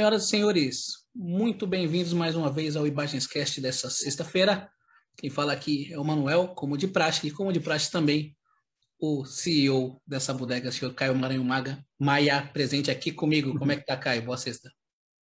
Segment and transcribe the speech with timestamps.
[0.00, 4.66] Senhoras e senhores, muito bem-vindos mais uma vez ao Imagenscast dessa sexta-feira.
[5.18, 8.34] Quem fala aqui é o Manuel, como de praxe, e como de praxe também
[8.98, 13.58] o CEO dessa bodega, o senhor Caio Maranhão Maga, Maia, presente aqui comigo.
[13.58, 14.22] Como é que tá, Caio?
[14.22, 14.72] Boa sexta.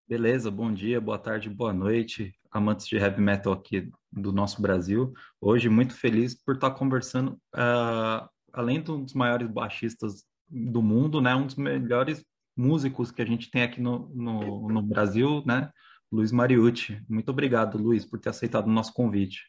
[0.07, 5.11] Beleza, bom dia, boa tarde, boa noite, amantes de heavy metal aqui do nosso Brasil.
[5.41, 11.19] Hoje, muito feliz por estar conversando, uh, além de um dos maiores baixistas do mundo,
[11.19, 12.23] né, um dos melhores
[12.57, 15.71] músicos que a gente tem aqui no, no, no Brasil, né,
[16.11, 17.01] Luiz Mariucci.
[17.07, 19.45] Muito obrigado, Luiz, por ter aceitado o nosso convite.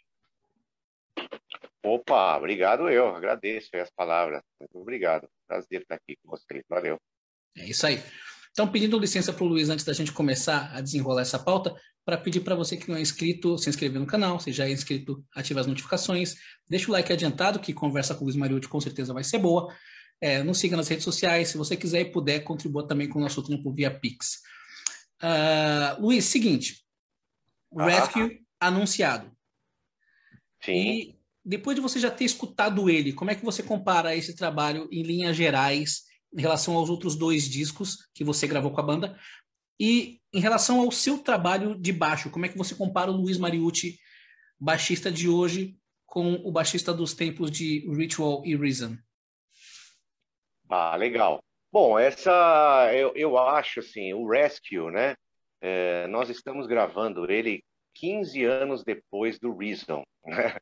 [1.85, 4.43] Opa, obrigado eu, agradeço as palavras.
[4.61, 7.01] Muito obrigado, prazer estar aqui com vocês, valeu.
[7.57, 8.03] É isso aí.
[8.51, 12.17] Então, pedindo licença para o Luiz, antes da gente começar a desenrolar essa pauta, para
[12.17, 15.23] pedir para você que não é inscrito, se inscrever no canal, se já é inscrito,
[15.35, 16.37] ative as notificações,
[16.69, 19.73] deixa o like adiantado, que conversa com o Luiz Mariucci com certeza vai ser boa.
[20.21, 23.23] É, nos siga nas redes sociais, se você quiser e puder, contribua também com o
[23.23, 24.43] nosso trampo via Pix.
[25.23, 26.85] Uh, Luiz, seguinte,
[27.77, 27.87] ah.
[27.87, 29.31] Rescue anunciado.
[30.65, 30.73] Sim.
[30.73, 34.89] E depois de você já ter escutado ele, como é que você compara esse trabalho
[34.93, 36.03] em linhas gerais
[36.37, 39.19] em relação aos outros dois discos que você gravou com a banda?
[39.81, 43.39] E em relação ao seu trabalho de baixo, como é que você compara o Luiz
[43.39, 43.99] Mariucci,
[44.59, 48.97] baixista de hoje, com o baixista dos tempos de Ritual e Reason?
[50.69, 51.41] Ah, legal.
[51.73, 55.15] Bom, essa eu, eu acho assim, o Rescue, né?
[55.61, 57.63] É, nós estamos gravando ele
[57.95, 60.03] 15 anos depois do Reason.
[60.25, 60.57] Né?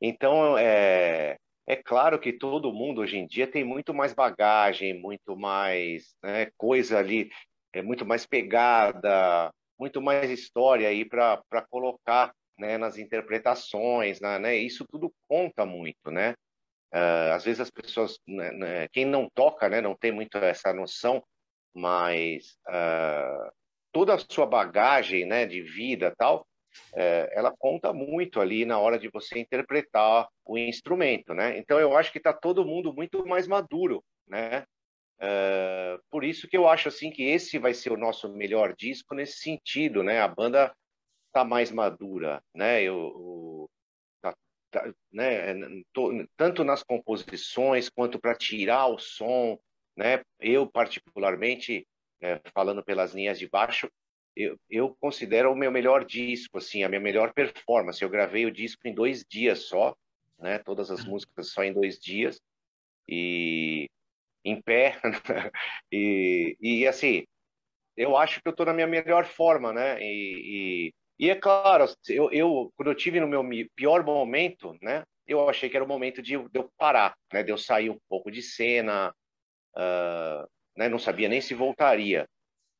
[0.00, 5.36] Então, é, é claro que todo mundo hoje em dia tem muito mais bagagem, muito
[5.36, 7.30] mais né, coisa ali,
[7.72, 14.56] é muito mais pegada, muito mais história aí para colocar né, nas interpretações, né, né,
[14.56, 16.34] Isso tudo conta muito, né?
[16.94, 20.72] Uh, às vezes as pessoas, né, né, quem não toca, né, não tem muito essa
[20.72, 21.22] noção,
[21.74, 23.52] mas uh,
[23.92, 26.46] toda a sua bagagem, né, de vida tal,
[26.94, 31.58] é, ela conta muito ali na hora de você interpretar o instrumento, né?
[31.58, 34.64] Então eu acho que está todo mundo muito mais maduro, né?
[35.20, 39.14] É, por isso que eu acho assim que esse vai ser o nosso melhor disco
[39.14, 40.20] nesse sentido, né?
[40.20, 40.72] A banda
[41.26, 42.82] está mais madura, né?
[42.82, 43.70] Eu, eu
[45.12, 45.54] né?
[45.92, 49.58] Tô, tanto nas composições quanto para tirar o som,
[49.96, 50.22] né?
[50.40, 51.86] Eu particularmente
[52.20, 53.90] é, falando pelas linhas de baixo,
[54.36, 58.02] eu, eu considero o meu melhor disco, assim, a minha melhor performance.
[58.02, 59.96] Eu gravei o disco em dois dias só,
[60.38, 60.58] né?
[60.58, 62.40] Todas as músicas só em dois dias
[63.08, 63.88] e
[64.44, 65.00] em pé
[65.92, 67.24] e, e assim,
[67.96, 70.00] eu acho que eu estou na minha melhor forma, né?
[70.00, 75.04] E, e, e é claro, eu, eu, quando eu tive no meu pior momento, né?
[75.26, 77.42] Eu achei que era o momento de, de eu parar, né?
[77.42, 79.12] De eu sair um pouco de cena,
[79.76, 80.88] uh, né?
[80.88, 82.28] Não sabia nem se voltaria.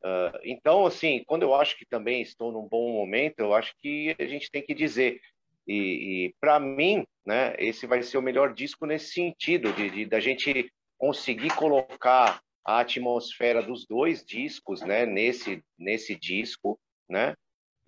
[0.04, 4.14] Uh, então, assim, quando eu acho que também estou num bom momento, eu acho que
[4.18, 5.20] a gente tem que dizer.
[5.66, 10.06] E, e para mim, né, esse vai ser o melhor disco nesse sentido, de, de
[10.06, 16.78] da gente conseguir colocar a atmosfera dos dois discos, né, nesse nesse disco,
[17.08, 17.34] né,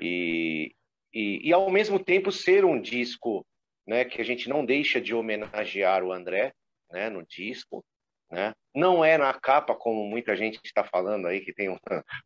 [0.01, 0.75] e,
[1.13, 3.47] e, e ao mesmo tempo ser um disco,
[3.87, 6.53] né, que a gente não deixa de homenagear o André,
[6.91, 7.85] né, no disco,
[8.31, 8.53] né?
[8.75, 11.77] Não é na capa, como muita gente está falando aí, que tem um,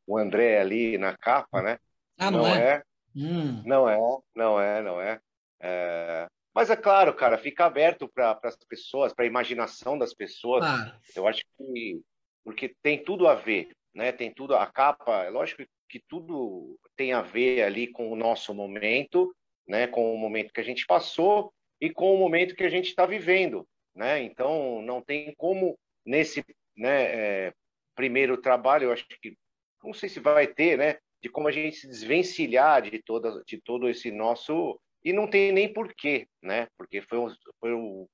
[0.07, 1.79] o André ali na capa, né?
[2.19, 2.61] Ah, não, não é?
[2.61, 2.83] é.
[3.17, 3.63] Hum.
[3.65, 3.99] Não é,
[4.35, 5.21] não é, não é.
[5.61, 6.27] é...
[6.55, 10.65] Mas é claro, cara, fica aberto para as pessoas, para a imaginação das pessoas.
[10.65, 10.99] Ah.
[11.17, 12.01] Eu acho que
[12.45, 14.13] porque tem tudo a ver, né?
[14.13, 15.69] Tem tudo a capa, é lógico que
[16.09, 19.35] tudo tem a ver ali com o nosso momento,
[19.67, 19.87] né?
[19.87, 23.07] Com o momento que a gente passou e com o momento que a gente está
[23.07, 24.23] vivendo, né?
[24.23, 26.45] Então não tem como nesse
[26.77, 27.55] né, é,
[27.95, 29.37] primeiro trabalho, eu acho que
[29.83, 33.61] não sei se vai ter, né, de como a gente se desvencilhar de toda de
[33.61, 36.67] todo esse nosso e não tem nem porquê, né?
[36.79, 37.19] Porque foi,
[37.61, 38.07] foi um,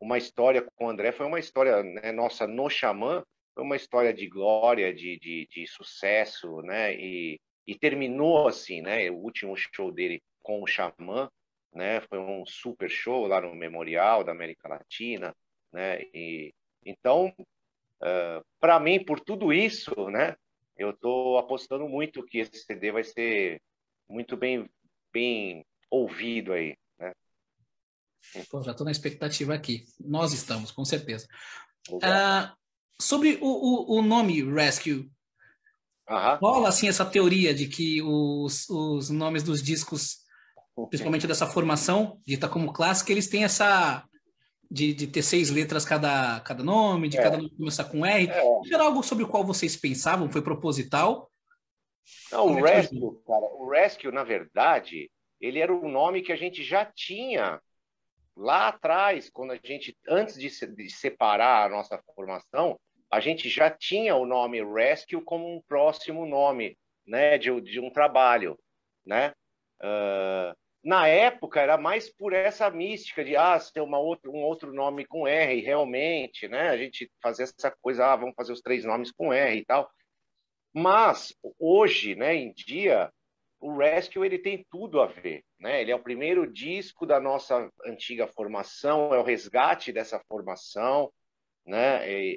[0.00, 3.22] uma história com o André, foi uma história né, nossa no Xamã,
[3.58, 6.94] foi uma história de glória, de, de, de sucesso, né?
[6.94, 9.10] E, e terminou assim, né?
[9.10, 11.28] O último show dele com o Xamã,
[11.74, 12.00] né?
[12.02, 15.34] Foi um super show lá no Memorial da América Latina,
[15.72, 16.02] né?
[16.14, 16.54] E,
[16.86, 20.36] então, uh, para mim, por tudo isso, né,
[20.76, 23.60] eu estou apostando muito que esse CD vai ser
[24.08, 24.70] muito bem,
[25.12, 26.76] bem ouvido aí.
[26.96, 27.12] Né?
[28.48, 29.82] Pô, já estou na expectativa aqui.
[29.98, 31.26] Nós estamos, com certeza.
[31.90, 32.56] Uh,
[33.00, 35.10] sobre o, o, o, nome Rescue,
[36.08, 36.38] Aham.
[36.40, 40.18] rola assim essa teoria de que os, os nomes dos discos,
[40.88, 44.04] principalmente dessa formação dita como clássica, eles têm essa
[44.70, 47.22] de, de ter seis letras cada, cada nome, de é.
[47.22, 48.28] cada nome começar com R.
[48.28, 48.42] É.
[48.72, 50.30] Era algo sobre o qual vocês pensavam?
[50.30, 51.30] Foi proposital?
[52.32, 55.10] Não, o é Rescue, cara, o Rescue, na verdade,
[55.40, 57.60] ele era um nome que a gente já tinha
[58.36, 62.78] lá atrás, quando a gente, antes de, de separar a nossa formação,
[63.10, 66.76] a gente já tinha o nome Rescue como um próximo nome,
[67.06, 68.58] né, de, de um trabalho,
[69.04, 69.32] né?
[69.80, 74.72] Uh, na época era mais por essa mística de ah, ter uma outra, um outro
[74.72, 76.68] nome com R, realmente, né?
[76.68, 79.90] A gente fazia essa coisa, ah, vamos fazer os três nomes com R e tal.
[80.72, 83.10] Mas hoje, né, em dia,
[83.60, 85.80] o Rescue ele tem tudo a ver, né?
[85.80, 91.12] Ele é o primeiro disco da nossa antiga formação, é o resgate dessa formação,
[91.68, 92.10] né?
[92.10, 92.36] E,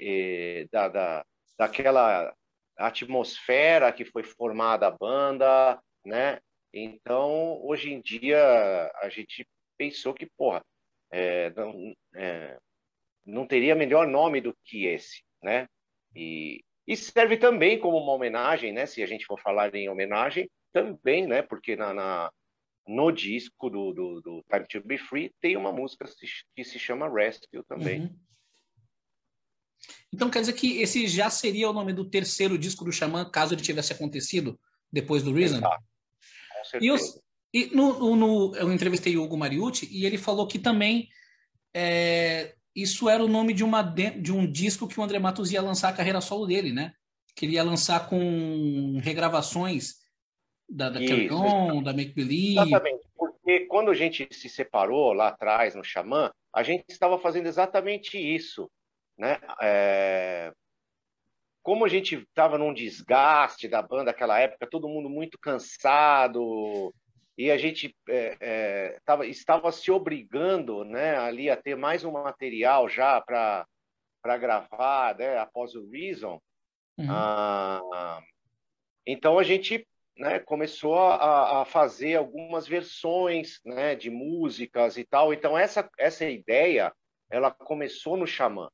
[0.63, 1.25] e, da, da,
[1.57, 2.33] daquela
[2.77, 6.39] atmosfera que foi formada a banda, né?
[6.73, 9.47] Então, hoje em dia, a gente
[9.77, 10.63] pensou que, porra,
[11.11, 12.57] é, não, é,
[13.25, 15.67] não teria melhor nome do que esse, né?
[16.15, 18.85] E, e serve também como uma homenagem, né?
[18.85, 21.41] Se a gente for falar em homenagem, também, né?
[21.41, 22.31] Porque na, na
[22.87, 26.05] no disco do, do, do, Time to Be Free tem uma música
[26.55, 28.01] que se chama Rescue também.
[28.01, 28.19] Uhum.
[30.13, 33.53] Então quer dizer que esse já seria o nome do terceiro disco do Xamã, caso
[33.53, 34.59] ele tivesse acontecido
[34.91, 35.57] depois do Reason?
[35.57, 35.83] Exato.
[36.79, 36.97] E, eu,
[37.53, 41.09] e no, no, eu entrevistei o Hugo Mariucci e ele falou que também
[41.73, 45.61] é, isso era o nome de, uma, de um disco que o André Matos ia
[45.61, 46.93] lançar a carreira solo dele, né?
[47.35, 49.95] Que ele ia lançar com regravações
[50.69, 52.59] da, da Carry On, da Make Believe.
[52.59, 57.47] Exatamente, porque quando a gente se separou lá atrás no Xamã, a gente estava fazendo
[57.47, 58.69] exatamente isso,
[59.21, 59.39] né?
[59.62, 60.51] É
[61.63, 66.94] como a gente estava num desgaste da banda naquela época, todo mundo muito cansado,
[67.38, 72.12] e a gente é, é, tava, estava se obrigando né, ali a ter mais um
[72.12, 73.68] material já para
[74.38, 76.41] gravar né, após o Reason.
[76.97, 77.07] Uhum.
[77.09, 78.21] Ah,
[79.06, 85.33] então a gente né, começou a, a, fazer algumas versões né, de músicas e tal.
[85.33, 86.94] Então essa, essa ideia
[87.29, 88.69] ela começou no Xamã.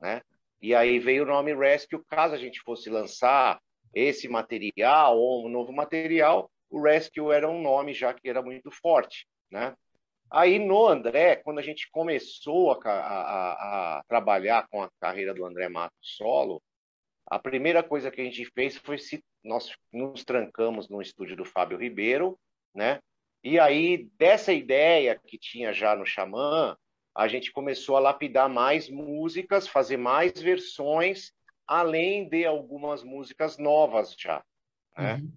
[0.00, 0.20] Né?
[0.60, 3.60] E aí veio o nome Rescue, caso a gente fosse lançar
[3.94, 8.70] esse material ou um novo material, o Rescue era um nome já que era muito
[8.70, 9.74] forte, né?
[10.30, 15.44] Aí no André, quando a gente começou a, a, a trabalhar com a carreira do
[15.44, 16.62] André Mato solo,
[17.26, 21.44] a primeira coisa que a gente fez foi se nós nos trancamos no estúdio do
[21.46, 22.38] Fábio Ribeiro,
[22.74, 23.00] né?
[23.42, 26.76] E aí dessa ideia que tinha já no Xamã,
[27.16, 31.32] a gente começou a lapidar mais músicas, fazer mais versões,
[31.66, 34.42] além de algumas músicas novas já.
[34.96, 35.14] Né?
[35.14, 35.32] Uhum.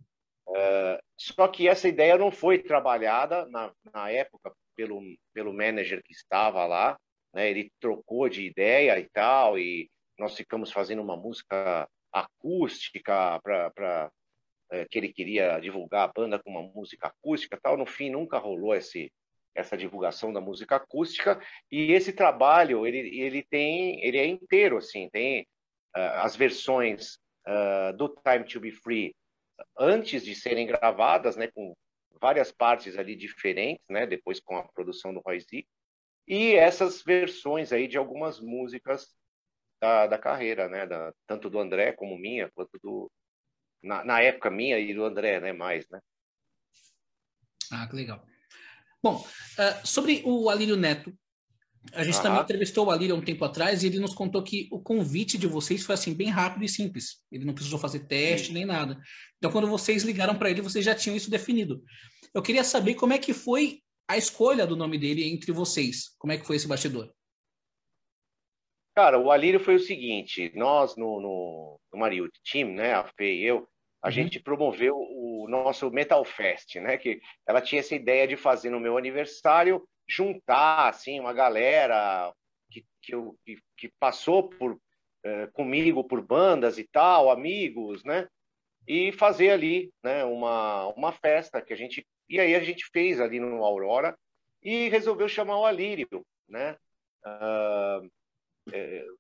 [0.48, 5.02] Uh, só que essa ideia não foi trabalhada na, na época pelo,
[5.34, 6.98] pelo manager que estava lá.
[7.34, 7.50] Né?
[7.50, 14.12] Ele trocou de ideia e tal, e nós ficamos fazendo uma música acústica para
[14.72, 17.78] é, que ele queria divulgar a banda com uma música acústica tal.
[17.78, 19.12] No fim, nunca rolou esse,
[19.54, 25.10] essa divulgação da música acústica e esse trabalho ele, ele tem ele é inteiro assim
[25.10, 25.42] tem
[25.96, 27.18] uh, as versões
[27.48, 29.16] uh, do Time to Be Free
[29.78, 31.76] antes de serem gravadas né com
[32.20, 35.66] várias partes ali diferentes né depois com a produção do Roy Z
[36.28, 39.14] e essas versões aí de algumas músicas
[39.82, 43.12] da, da carreira né da, tanto do André como minha quanto do
[43.84, 46.00] na, na época minha e do André né mais né.
[47.70, 48.24] Ah que legal
[49.04, 51.14] Bom, uh, sobre o Alírio Neto,
[51.94, 54.68] a gente também entrevistou o Alírio há um tempo atrás e ele nos contou que
[54.72, 57.24] o convite de vocês foi assim bem rápido e simples.
[57.32, 58.54] Ele não precisou fazer teste Sim.
[58.54, 59.02] nem nada.
[59.38, 61.84] Então, quando vocês ligaram para ele, vocês já tinham isso definido.
[62.34, 66.16] Eu queria saber como é que foi a escolha do nome dele entre vocês.
[66.20, 67.12] Como é que foi esse bastidor?
[68.96, 73.44] Cara, o Alírio foi o seguinte: nós no, no, no Team, né, a Fê e
[73.44, 73.68] eu,
[74.02, 74.12] a uhum.
[74.12, 76.98] gente promoveu o nosso Metal Fest, né?
[76.98, 82.34] Que ela tinha essa ideia de fazer no meu aniversário juntar assim uma galera
[82.70, 84.78] que, que, eu, que, que passou por
[85.24, 88.28] eh, comigo por bandas e tal, amigos, né?
[88.88, 90.24] E fazer ali, né?
[90.26, 94.18] Uma uma festa que a gente e aí a gente fez ali no Aurora
[94.64, 96.76] e resolveu chamar o Alírio, né?
[97.24, 98.10] Uh,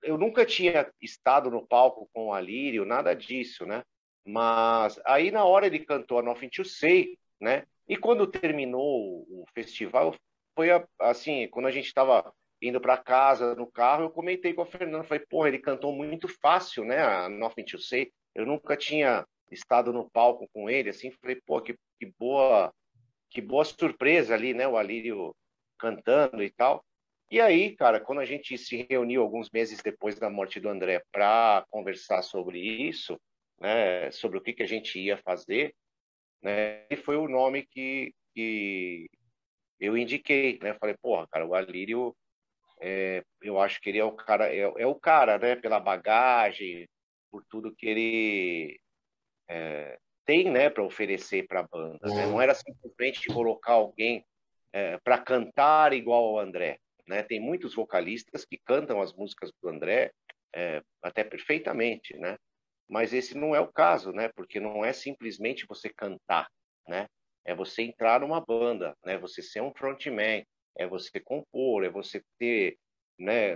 [0.02, 3.84] eu nunca tinha estado no palco com o Alírio, nada disso, né?
[4.25, 7.66] Mas aí na hora ele cantou a Nothing to Say, né?
[7.88, 10.16] E quando terminou o festival,
[10.56, 14.66] foi assim, quando a gente estava indo para casa no carro, eu comentei com a
[14.66, 17.00] Fernanda, falei, porra, ele cantou muito fácil, né?
[17.00, 18.12] A Nothing to Say.
[18.36, 22.72] Eu nunca tinha estado no palco com ele, assim, falei, pô, que, que boa,
[23.30, 24.68] que boa surpresa ali, né?
[24.68, 25.36] O Alírio
[25.78, 26.84] cantando e tal.
[27.32, 31.01] E aí, cara, quando a gente se reuniu alguns meses depois da morte do André
[31.12, 33.20] para conversar sobre isso,
[33.62, 35.74] né, sobre o que, que a gente ia fazer,
[36.41, 36.86] né?
[36.89, 39.08] E foi o nome que, que
[39.80, 40.74] eu indiquei, né?
[40.74, 42.15] Falei, porra, cara, o Alírio,
[42.82, 45.56] é, eu acho que ele é o cara, é, é o cara, né?
[45.56, 46.89] Pela bagagem,
[47.30, 48.80] por tudo que ele
[49.48, 52.00] é, tem, né, para oferecer para a banda.
[52.01, 52.25] Né?
[52.25, 54.25] Não era simplesmente colocar alguém
[54.74, 56.80] é, para cantar igual ao André.
[57.08, 57.22] Né?
[57.22, 60.12] Tem muitos vocalistas que cantam as músicas do André
[60.53, 62.38] é, até perfeitamente, né?
[62.91, 64.27] Mas esse não é o caso, né?
[64.36, 66.50] Porque não é simplesmente você cantar,
[66.86, 67.07] né?
[67.45, 69.17] É você entrar numa banda, né?
[69.17, 70.45] Você ser um frontman,
[70.77, 72.77] é você compor, é você ter,
[73.17, 73.55] né?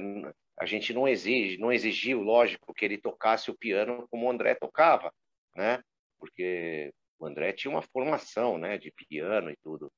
[0.57, 4.55] A gente não exige, não exigiu, lógico, que ele tocasse o piano como o André
[4.55, 5.11] tocava,
[5.53, 5.81] né?
[6.17, 9.91] Porque o André tinha uma formação, né, de piano e tudo.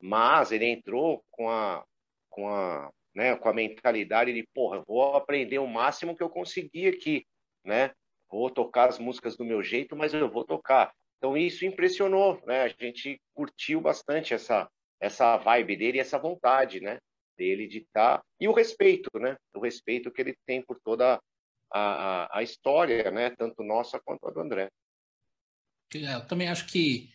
[0.00, 1.84] Mas ele entrou com a
[2.30, 6.88] com a, né, com a mentalidade de, porra, vou aprender o máximo que eu conseguir
[6.88, 7.24] aqui,
[7.64, 7.92] né?
[8.34, 10.92] Vou tocar as músicas do meu jeito, mas eu vou tocar.
[11.18, 12.62] Então isso impressionou, né?
[12.62, 14.68] A gente curtiu bastante essa
[15.00, 16.98] essa vibe dele, essa vontade, né?
[17.38, 18.24] Dele de estar tá...
[18.40, 19.36] e o respeito, né?
[19.54, 21.20] O respeito que ele tem por toda
[21.72, 23.30] a, a, a história, né?
[23.30, 24.68] Tanto nossa quanto a do André.
[25.94, 27.10] É, eu também acho que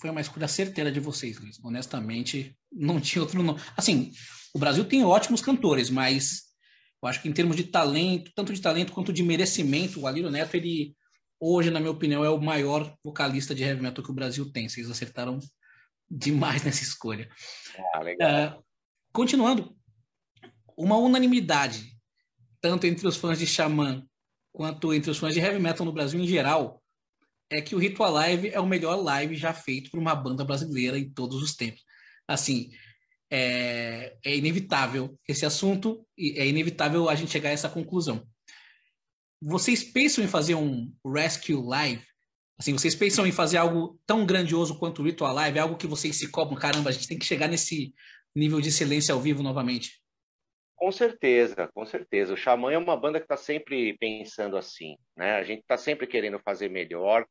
[0.00, 1.58] foi uma escolha certeira de vocês, Luiz.
[1.64, 3.58] Honestamente, não tinha outro nome.
[3.76, 4.12] Assim,
[4.54, 6.51] o Brasil tem ótimos cantores, mas
[7.02, 10.30] eu acho que em termos de talento, tanto de talento quanto de merecimento, o Alírio
[10.30, 10.94] Neto, ele
[11.40, 14.68] hoje, na minha opinião, é o maior vocalista de heavy metal que o Brasil tem.
[14.68, 15.40] Vocês acertaram
[16.08, 17.28] demais nessa escolha.
[17.92, 18.58] Ah, legal.
[18.58, 18.64] Uh,
[19.12, 19.76] continuando,
[20.76, 21.98] uma unanimidade,
[22.60, 24.06] tanto entre os fãs de Xamã
[24.52, 26.80] quanto entre os fãs de heavy metal no Brasil em geral,
[27.50, 30.98] é que o Ritual Live é o melhor live já feito por uma banda brasileira
[30.98, 31.82] em todos os tempos.
[32.26, 32.70] Assim,
[33.34, 38.26] é, é inevitável esse assunto e é inevitável a gente chegar a essa conclusão.
[39.40, 42.04] Vocês pensam em fazer um Rescue Live?
[42.58, 45.58] Assim, vocês pensam em fazer algo tão grandioso quanto o Ritual Live?
[45.58, 47.94] Algo que vocês se cobram, caramba, a gente tem que chegar nesse
[48.36, 50.02] nível de excelência ao vivo novamente?
[50.76, 52.34] Com certeza, com certeza.
[52.34, 55.36] O Xamã é uma banda que está sempre pensando assim, né?
[55.36, 57.24] A gente está sempre querendo fazer melhor,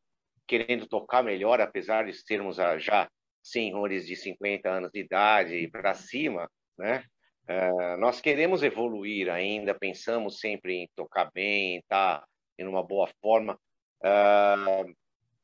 [0.47, 3.07] querendo tocar melhor, apesar de sermos já
[3.41, 7.03] senhores de 50 anos de idade para cima, né?
[7.49, 13.09] Uh, nós queremos evoluir ainda, pensamos sempre em tocar bem, estar tá em uma boa
[13.21, 13.59] forma.
[14.01, 14.93] Uh,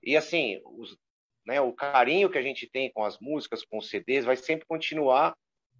[0.02, 0.98] e assim, os,
[1.46, 4.66] né, o carinho que a gente tem com as músicas, com os CDs, vai sempre
[4.68, 5.36] continuar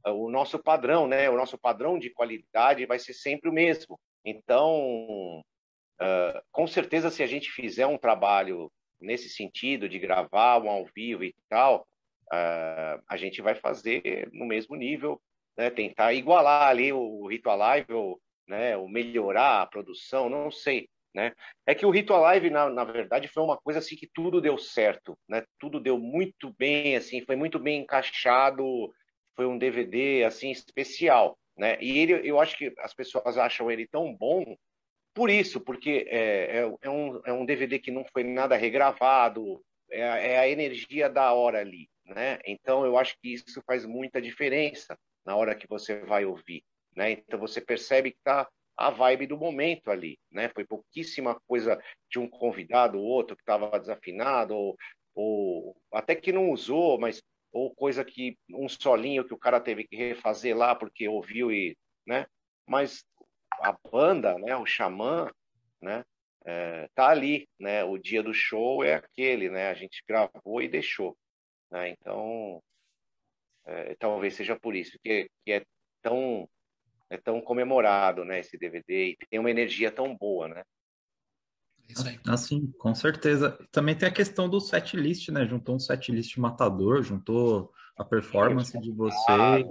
[0.06, 1.30] uh, o nosso padrão, né?
[1.30, 4.00] O nosso padrão de qualidade vai ser sempre o mesmo.
[4.26, 5.42] Então,
[6.52, 8.70] com certeza, se a gente fizer um trabalho
[9.00, 11.88] nesse sentido de gravar um ao vivo e tal,
[12.34, 15.22] uh, a gente vai fazer no mesmo nível,
[15.58, 15.70] né?
[15.70, 18.78] tentar igualar ali o Ritual Live, ou, né?
[18.78, 20.88] ou melhorar a produção, não sei.
[21.14, 21.34] Né?
[21.66, 24.58] É que o Ritual Live, na, na verdade, foi uma coisa assim que tudo deu
[24.58, 25.44] certo, né?
[25.60, 28.94] Tudo deu muito bem, assim, foi muito bem encaixado,
[29.36, 31.76] foi um DVD assim especial, né?
[31.82, 34.56] E ele, eu acho que as pessoas acham ele tão bom
[35.18, 39.60] por isso, porque é, é, é, um, é um DVD que não foi nada regravado,
[39.90, 42.40] é, é, a energia da hora ali, né?
[42.48, 46.64] Então eu acho que isso faz muita diferença na hora que você vai ouvir,
[46.96, 47.12] né?
[47.12, 50.50] Então você percebe que tá a vibe do momento ali, né?
[50.50, 54.76] Foi pouquíssima coisa de um convidado ou outro que estava desafinado ou,
[55.14, 57.22] ou até que não usou, mas
[57.52, 61.78] ou coisa que um solinho que o cara teve que refazer lá porque ouviu e,
[62.08, 62.26] né?
[62.68, 63.06] Mas
[63.62, 65.30] a banda, né, o xamã,
[65.80, 66.04] né,
[66.48, 67.84] é, tá ali, né?
[67.84, 69.70] O dia do show é aquele, né?
[69.70, 71.16] A gente gravou e deixou,
[71.72, 71.90] né?
[71.90, 72.62] Então,
[73.66, 75.64] é, talvez seja por isso que, que é
[76.02, 76.48] tão
[77.10, 78.40] é tão comemorado, né?
[78.40, 80.64] Esse DVD e tem uma energia tão boa, né?
[82.28, 83.58] Assim, com certeza.
[83.72, 85.46] Também tem a questão do set list, né?
[85.46, 89.64] Juntou um set list matador, juntou a performance de você.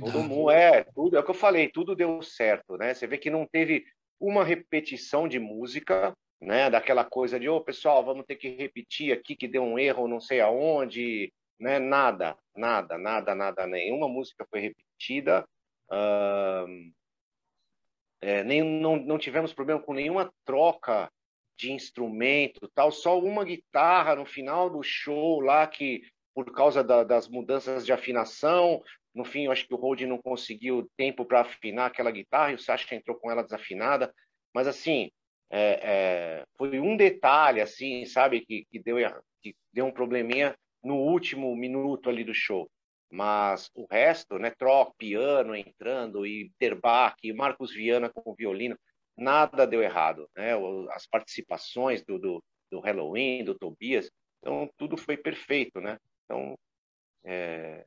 [0.00, 2.94] Todo mundo, é, tudo, é o que eu falei, tudo deu certo, né?
[2.94, 3.84] Você vê que não teve
[4.18, 6.70] uma repetição de música, né?
[6.70, 10.08] Daquela coisa de, ô oh, pessoal, vamos ter que repetir aqui que deu um erro
[10.08, 11.78] não sei aonde, né?
[11.78, 15.46] Nada, nada, nada, nada, nenhuma música foi repetida.
[18.20, 21.10] É, nem, não, não tivemos problema com nenhuma troca
[21.58, 26.02] de instrumento, tal, só uma guitarra no final do show lá que
[26.34, 28.82] por causa da, das mudanças de afinação,
[29.14, 32.54] no fim, eu acho que o Rode não conseguiu tempo para afinar aquela guitarra e
[32.56, 34.14] o Sasha entrou com ela desafinada.
[34.52, 35.10] Mas, assim,
[35.50, 38.96] é, é, foi um detalhe, assim, sabe, que, que, deu,
[39.40, 42.68] que deu um probleminha no último minuto ali do show.
[43.10, 48.76] Mas o resto, né, troca, piano entrando, e Terbach, e Marcos Viana com o violino,
[49.16, 50.28] nada deu errado.
[50.36, 50.52] Né?
[50.90, 54.10] As participações do, do, do Halloween, do Tobias,
[54.40, 55.98] Então, tudo foi perfeito, né?
[56.24, 56.58] Então,
[57.24, 57.84] é,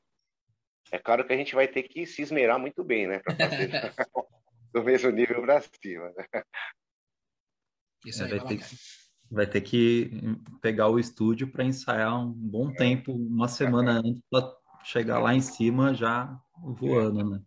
[0.92, 3.20] é claro que a gente vai ter que se esmerar muito bem, né?
[3.20, 3.70] Para fazer
[4.74, 6.14] do mesmo nível para cima.
[6.16, 6.44] Né?
[8.06, 8.76] Isso aí, é, vai, ter que,
[9.30, 10.12] vai ter que
[10.62, 14.52] pegar o estúdio para ensaiar um bom tempo, uma semana antes, para
[14.84, 17.42] chegar lá em cima já voando, né?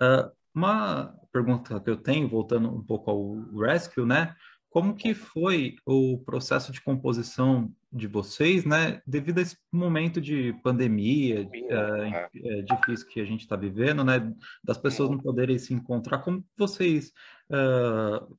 [0.00, 4.34] Uh, uma pergunta que eu tenho, voltando um pouco ao Rescue, né?
[4.70, 9.00] Como que foi o processo de composição de vocês, né?
[9.06, 14.32] Devido a esse momento de pandemia é, é, difícil que a gente está vivendo, né?
[14.62, 17.12] Das pessoas não poderem se encontrar, como vocês
[17.50, 18.38] uh,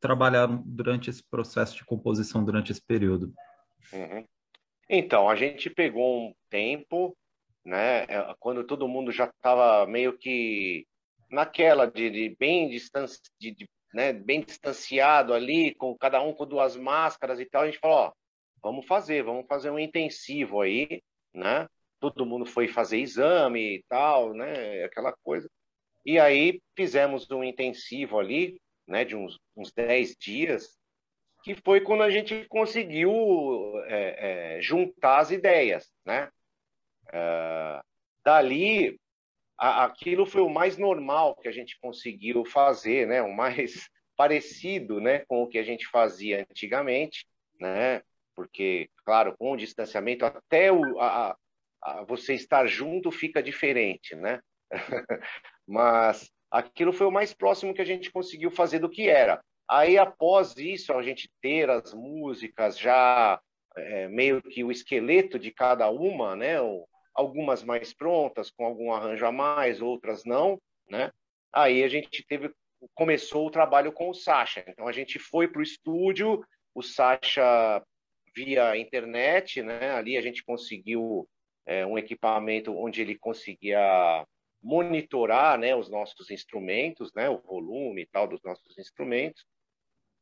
[0.00, 3.32] trabalharam durante esse processo de composição durante esse período?
[3.92, 4.24] Uhum.
[4.88, 7.16] Então, a gente pegou um tempo,
[7.64, 8.04] né?
[8.04, 10.86] É, quando todo mundo já estava meio que
[11.30, 16.46] naquela de, de bem distância, de, de né, bem distanciado ali, com cada um com
[16.46, 18.12] duas máscaras e tal, a gente falou, ó,
[18.62, 21.02] vamos fazer, vamos fazer um intensivo aí,
[21.34, 21.66] né?
[22.00, 24.84] Todo mundo foi fazer exame e tal, né?
[24.84, 25.50] Aquela coisa.
[26.04, 29.04] E aí fizemos um intensivo ali, né?
[29.04, 30.76] De uns, uns 10 dias,
[31.44, 33.12] que foi quando a gente conseguiu
[33.86, 36.30] é, é, juntar as ideias, né?
[37.12, 37.80] É,
[38.24, 38.98] dali
[39.56, 43.20] aquilo foi o mais normal que a gente conseguiu fazer, né?
[43.22, 47.24] O mais parecido, né, com o que a gente fazia antigamente,
[47.60, 48.02] né?
[48.34, 51.36] Porque, claro, com o distanciamento até o, a,
[51.82, 54.40] a, você estar junto fica diferente, né?
[55.66, 59.40] Mas aquilo foi o mais próximo que a gente conseguiu fazer do que era.
[59.68, 63.38] Aí, após isso, a gente ter as músicas já
[63.76, 66.56] é, meio que o esqueleto de cada uma, né?
[67.14, 71.10] Algumas mais prontas, com algum arranjo a mais, outras não, né?
[71.52, 72.50] Aí a gente teve
[72.94, 74.64] começou o trabalho com o Sasha.
[74.68, 77.82] Então a gente foi para o estúdio, o Sasha
[78.34, 79.90] via internet, né?
[79.90, 81.28] Ali a gente conseguiu
[81.66, 84.24] é, um equipamento onde ele conseguia
[84.62, 89.44] monitorar, né, os nossos instrumentos, né, o volume e tal dos nossos instrumentos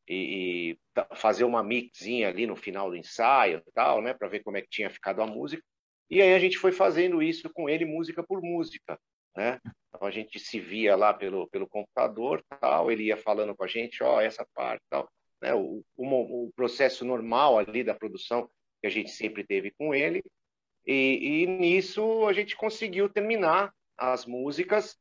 [0.08, 0.78] e, e
[1.16, 4.68] fazer uma mixinha ali no final do ensaio, tal, né, para ver como é que
[4.68, 5.62] tinha ficado a música.
[6.08, 8.98] E aí a gente foi fazendo isso com ele, música por música,
[9.36, 9.60] né?
[9.88, 13.66] Então a gente se via lá pelo, pelo computador, tal, ele ia falando com a
[13.66, 15.10] gente, ó, oh, essa parte, tal,
[15.42, 15.52] né?
[15.54, 18.48] O, o, o, processo normal ali da produção
[18.80, 20.22] que a gente sempre teve com ele.
[20.86, 24.96] E, e nisso a gente conseguiu terminar as músicas.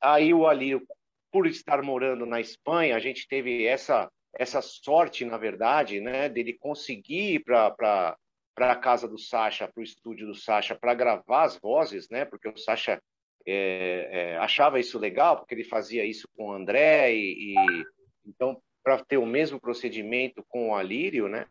[0.00, 0.86] Aí o Alírio,
[1.30, 6.54] por estar morando na Espanha, a gente teve essa essa sorte, na verdade, né, dele
[6.54, 8.16] conseguir ir para
[8.54, 12.26] para a casa do Sacha, para o estúdio do Sacha, para gravar as vozes, né?
[12.26, 13.02] Porque o Sacha
[13.46, 17.84] é, é, achava isso legal, porque ele fazia isso com o André e, e
[18.26, 21.46] então para ter o mesmo procedimento com o Alírio, né?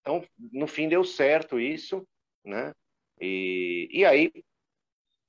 [0.00, 2.06] Então no fim deu certo isso,
[2.44, 2.72] né?
[3.20, 4.32] E, e aí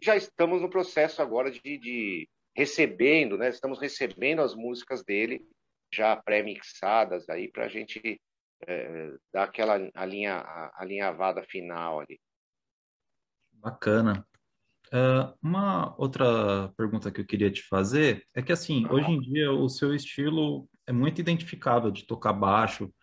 [0.02, 3.50] já estamos no processo agora de, de recebendo, né?
[3.50, 5.46] Estamos recebendo as músicas dele
[5.94, 8.20] já pré-mixadas aí para a gente
[8.68, 10.44] é, dar aquela alinha,
[10.76, 12.20] alinhavada final ali.
[13.54, 14.26] Bacana.
[14.88, 19.52] Uh, uma outra pergunta que eu queria te fazer é que, assim, hoje em dia
[19.52, 22.94] o seu estilo é muito identificável de tocar baixo,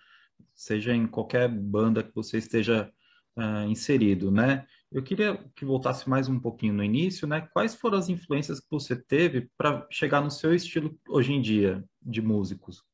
[0.54, 2.90] seja em qualquer banda que você esteja
[3.36, 4.64] uh, inserido, né?
[4.94, 7.48] Eu queria que voltasse mais um pouquinho no início, né?
[7.54, 11.82] Quais foram as influências que você teve para chegar no seu estilo hoje em dia
[12.00, 12.84] de músicos?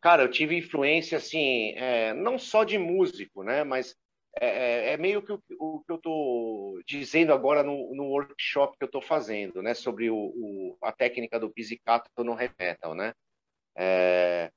[0.00, 3.64] Cara, eu tive influência, assim, é, não só de músico, né?
[3.64, 3.96] Mas
[4.40, 8.78] é, é, é meio que o, o, que eu estou dizendo agora no, no, workshop
[8.78, 9.74] que eu estou fazendo, né?
[9.74, 13.12] Sobre o, o, a técnica do pizzicato no heavy metal, né?
[13.76, 14.50] É,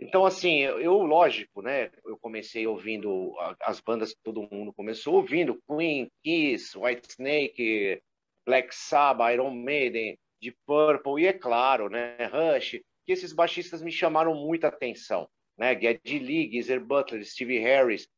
[0.00, 1.90] então, assim, eu, lógico, né?
[2.04, 8.00] Eu comecei ouvindo as bandas que todo mundo começou ouvindo: Queen, Kiss, Whitesnake,
[8.46, 12.16] Black Sabbath, Iron Maiden, Deep Purple, e é claro, né?
[12.26, 15.78] Rush que esses baixistas me chamaram muita atenção, né?
[15.78, 18.08] Geddy Lee, Geezer Butler, Steve Harris,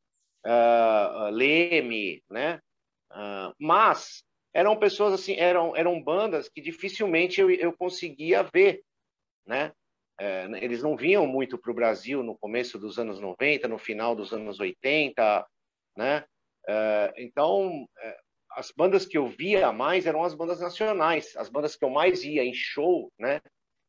[0.46, 2.60] uh, uh, Leme, né?
[3.10, 8.82] Uh, mas eram pessoas assim, eram, eram bandas que dificilmente eu, eu conseguia ver,
[9.46, 9.72] né?
[10.24, 14.14] É, eles não vinham muito para o Brasil no começo dos anos 90, no final
[14.14, 15.44] dos anos 80,
[15.96, 16.24] né?
[16.68, 18.16] É, então, é,
[18.52, 22.22] as bandas que eu via mais eram as bandas nacionais, as bandas que eu mais
[22.22, 23.40] ia em show, né?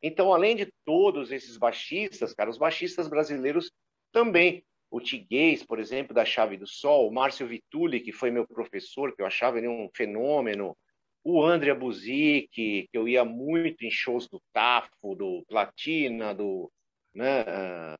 [0.02, 3.72] Então, além de todos esses baixistas, cara, os baixistas brasileiros
[4.12, 4.66] também.
[4.90, 9.16] O Tiguez, por exemplo, da Chave do Sol, o Márcio Vituli, que foi meu professor,
[9.16, 10.76] que eu achava ele um fenômeno,
[11.24, 16.72] o André Buzik, que eu ia muito em shows do Tafo, do Platina, do,
[17.14, 17.98] né, uh,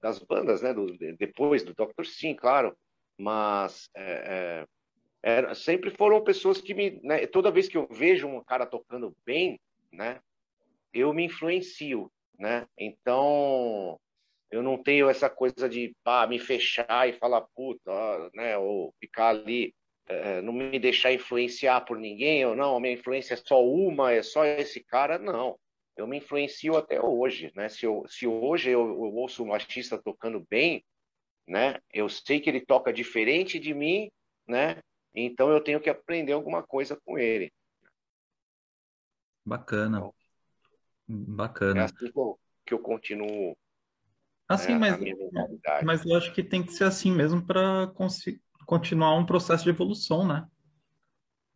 [0.00, 2.04] das bandas, né, do, depois do Dr.
[2.04, 2.76] Sim, claro.
[3.18, 4.66] mas é,
[5.22, 7.00] é, sempre foram pessoas que me.
[7.02, 9.60] Né, toda vez que eu vejo um cara tocando bem,
[9.92, 10.20] né,
[10.92, 12.10] eu me influencio.
[12.38, 12.66] Né?
[12.78, 14.00] Então,
[14.50, 17.92] eu não tenho essa coisa de pá, me fechar e falar puta,
[18.34, 19.74] né, ou ficar ali,
[20.10, 24.12] é, não me deixar influenciar por ninguém, ou não, a minha influência é só uma,
[24.12, 25.58] é só esse cara, não.
[25.96, 27.68] Eu me influencio até hoje, né?
[27.68, 30.84] Se, eu, se hoje eu, eu ouço um artista tocando bem,
[31.46, 31.78] né?
[31.92, 34.10] Eu sei que ele toca diferente de mim,
[34.48, 34.78] né?
[35.14, 37.52] Então eu tenho que aprender alguma coisa com ele.
[39.44, 39.98] Bacana.
[39.98, 40.14] Então,
[41.08, 41.80] Bacana.
[41.80, 43.56] É assim que eu, que eu continuo.
[44.48, 47.86] Assim, né, mas, mas eu acho que tem que ser assim mesmo para
[48.66, 50.46] continuar um processo de evolução, né?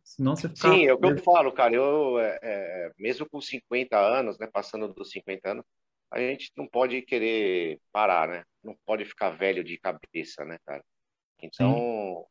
[0.03, 0.71] Senão você fica...
[0.71, 1.73] Sim, é o que eu falo, cara.
[1.73, 5.65] Eu, é, é, mesmo com 50 anos, né, passando dos 50 anos,
[6.11, 8.43] a gente não pode querer parar, né?
[8.63, 10.83] Não pode ficar velho de cabeça, né, cara?
[11.41, 12.23] Então, Sim.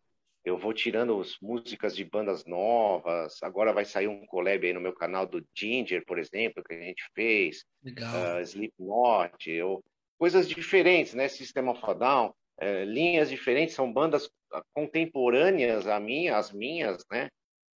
[0.45, 3.43] eu vou tirando as músicas de bandas novas.
[3.43, 6.81] Agora vai sair um collab aí no meu canal do Ginger, por exemplo, que a
[6.81, 7.65] gente fez.
[7.83, 8.39] Legal.
[8.39, 9.85] Uh, Slipknot, ou
[10.17, 11.29] coisas diferentes, né?
[11.29, 12.29] System of a Down,
[12.63, 14.31] uh, linhas diferentes, são bandas
[14.73, 17.29] contemporâneas a minha, as minhas, né?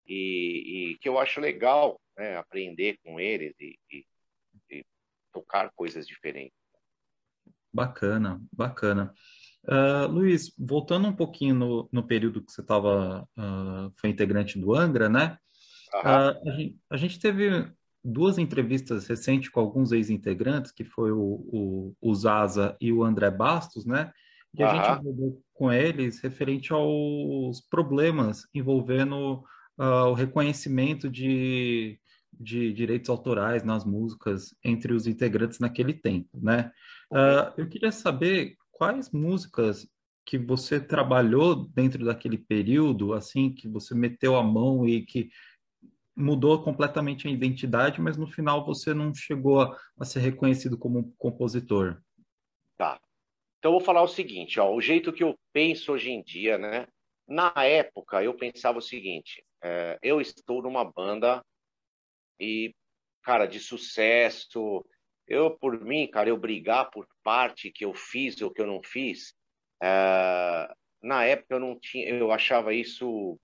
[0.07, 2.37] E, e que eu acho legal né?
[2.37, 4.05] aprender com eles e, e
[5.31, 6.57] tocar coisas diferentes.
[7.71, 9.13] Bacana, bacana.
[9.63, 14.57] Uh, Luiz, voltando um pouquinho no, no período que você estava, uh, ah, foi integrante
[14.57, 15.37] do Angra, né?
[15.93, 17.69] Uh, a, gente, a, gente, teve
[18.03, 23.29] duas entrevistas recentes com alguns ex-integrantes, que foi o, o, o, Zaza e o André
[23.29, 24.11] Bastos, né?
[24.53, 29.43] E a gente abordou com eles referente aos problemas envolvendo
[29.77, 31.99] o reconhecimento de
[32.39, 36.71] de direitos autorais nas músicas entre os integrantes naquele tempo, né?
[37.11, 39.87] Uh, eu queria saber quais músicas
[40.25, 45.29] que você trabalhou dentro daquele período, assim, que você meteu a mão e que
[46.15, 51.13] mudou completamente a identidade, mas no final você não chegou a, a ser reconhecido como
[51.17, 52.01] compositor.
[52.77, 52.99] Tá.
[53.59, 56.57] Então eu vou falar o seguinte, ó, o jeito que eu penso hoje em dia,
[56.57, 56.87] né?
[57.27, 61.43] Na época eu pensava o seguinte: é, eu estou numa banda
[62.39, 62.73] e,
[63.23, 64.85] cara, de sucesso.
[65.27, 68.81] Eu, por mim, cara, eu brigar por parte que eu fiz ou que eu não
[68.81, 69.33] fiz,
[69.83, 70.73] é...
[71.01, 73.37] na época eu não tinha, eu achava isso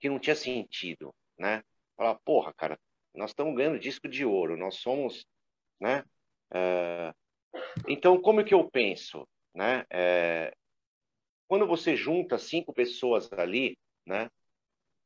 [0.00, 1.62] que não tinha sentido, né?
[1.96, 2.78] Falar, porra, cara,
[3.14, 5.24] nós estamos ganhando disco de ouro, nós somos,
[5.80, 6.04] né?
[6.52, 7.14] É...
[7.88, 9.84] Então, como é que eu penso, né?
[9.90, 10.52] É...
[11.48, 14.28] Quando você junta cinco pessoas ali, né,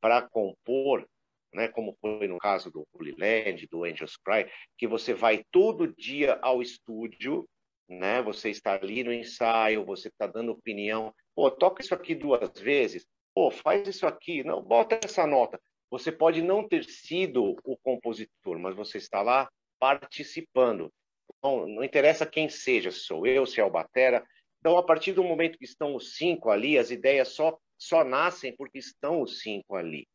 [0.00, 1.06] para compor
[1.52, 5.92] né, como foi no caso do Holy Land, do Angels Cry, que você vai todo
[5.94, 7.48] dia ao estúdio,
[7.88, 12.50] né, você está ali no ensaio, você está dando opinião, pô, toca isso aqui duas
[12.58, 15.60] vezes, pô, faz isso aqui, não, bota essa nota.
[15.90, 20.92] Você pode não ter sido o compositor, mas você está lá participando.
[21.38, 24.24] Então, não interessa quem seja, se sou eu, se é o Batera.
[24.60, 28.54] Então, a partir do momento que estão os cinco ali, as ideias só, só nascem
[28.54, 30.06] porque estão os cinco ali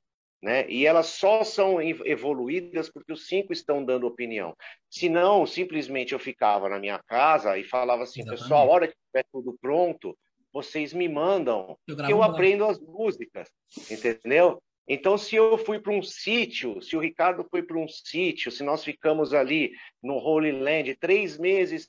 [0.45, 0.69] né?
[0.69, 4.55] E elas só são evoluídas porque os cinco estão dando opinião.
[4.87, 8.43] Se não, simplesmente eu ficava na minha casa e falava assim, Exatamente.
[8.43, 10.15] pessoal, a hora que estiver tudo pronto,
[10.53, 13.49] vocês me mandam, eu que eu aprendo as músicas,
[13.89, 14.61] entendeu?
[14.87, 18.63] Então, se eu fui para um sítio, se o Ricardo foi para um sítio, se
[18.63, 19.71] nós ficamos ali
[20.01, 21.87] no Holy Land três meses,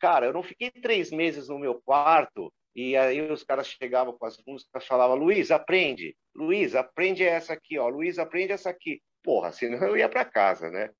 [0.00, 4.26] cara, eu não fiquei três meses no meu quarto e aí os caras chegavam com
[4.26, 9.00] as músicas, falavam, Luiz, aprende, Luiz, aprende essa aqui, ó, Luiz, aprende essa aqui.
[9.22, 10.90] Porra, senão eu ia para casa, né?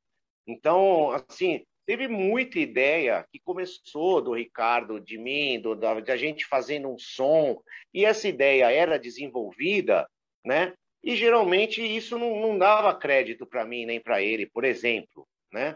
[0.46, 6.16] Então, assim, teve muita ideia que começou do Ricardo, de mim, do, da, de a
[6.16, 7.61] gente fazendo um som,
[7.92, 10.07] e essa ideia era desenvolvida,
[10.44, 10.74] né?
[11.03, 15.75] E geralmente isso não, não dava crédito para mim nem para ele, por exemplo, né?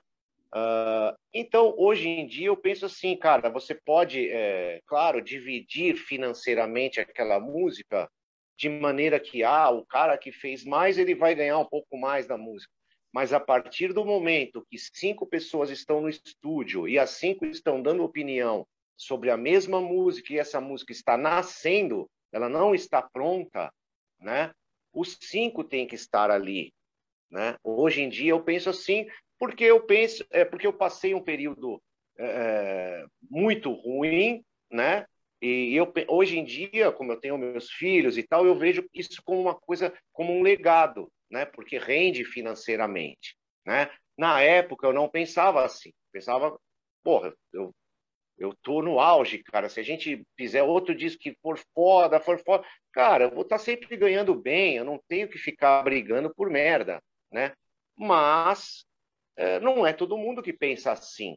[0.54, 7.00] Uh, então, hoje em dia, eu penso assim, cara, você pode, é, claro, dividir financeiramente
[7.00, 8.08] aquela música
[8.56, 12.26] de maneira que, ah, o cara que fez mais, ele vai ganhar um pouco mais
[12.26, 12.72] da música.
[13.12, 17.82] Mas a partir do momento que cinco pessoas estão no estúdio e as cinco estão
[17.82, 23.70] dando opinião sobre a mesma música e essa música está nascendo, ela não está pronta,
[24.18, 24.52] né?
[24.96, 26.72] Os cinco têm que estar ali,
[27.30, 27.56] né?
[27.62, 29.06] Hoje em dia eu penso assim,
[29.38, 31.82] porque eu penso, é porque eu passei um período
[32.18, 35.04] é, muito ruim, né?
[35.42, 39.20] E eu hoje em dia, como eu tenho meus filhos e tal, eu vejo isso
[39.22, 41.44] como uma coisa, como um legado, né?
[41.44, 43.90] Porque rende financeiramente, né?
[44.16, 46.58] Na época eu não pensava assim, pensava,
[47.04, 47.70] porra, eu
[48.38, 49.68] eu tô no auge, cara.
[49.68, 53.58] Se a gente fizer outro disco que for foda, for foda, cara, eu vou estar
[53.58, 57.54] tá sempre ganhando bem, eu não tenho que ficar brigando por merda, né?
[57.96, 58.84] Mas
[59.36, 61.36] é, não é todo mundo que pensa assim,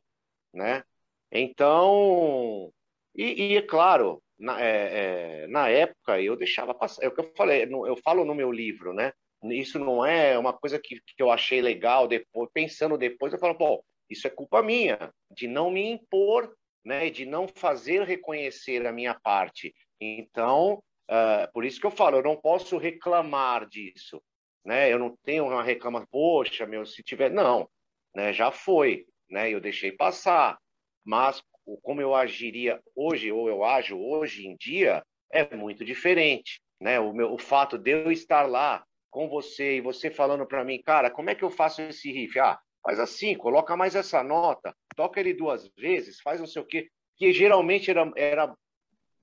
[0.53, 0.83] né?
[1.31, 2.71] Então,
[3.15, 7.21] e, e é claro, na, é, é, na, época eu deixava passar, é o que
[7.21, 9.13] eu falei, eu falo no meu livro, né?
[9.43, 13.53] Isso não é uma coisa que, que eu achei legal depois, pensando depois, eu falo,
[13.53, 16.53] bom, isso é culpa minha, de não me impor
[16.89, 19.75] né, de não fazer reconhecer a minha parte.
[20.02, 24.19] Então, uh, por isso que eu falo, eu não posso reclamar disso,
[24.65, 24.91] né?
[24.91, 27.69] Eu não tenho uma reclamação, poxa, meu, se tiver, não,
[28.15, 28.34] né?
[28.34, 29.52] Já foi, né?
[29.52, 30.58] Eu deixei passar,
[31.06, 31.43] mas
[31.84, 36.99] como eu agiria hoje ou eu ajo hoje em dia é muito diferente, né?
[36.99, 40.82] O meu, o fato de eu estar lá com você e você falando para mim,
[40.82, 42.39] cara, como é que eu faço esse riff?
[42.39, 46.65] Ah, faz assim, coloca mais essa nota, toca ele duas vezes, faz não sei o
[46.65, 48.55] quê, que geralmente era, era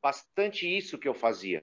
[0.03, 1.63] bastante isso que eu fazia.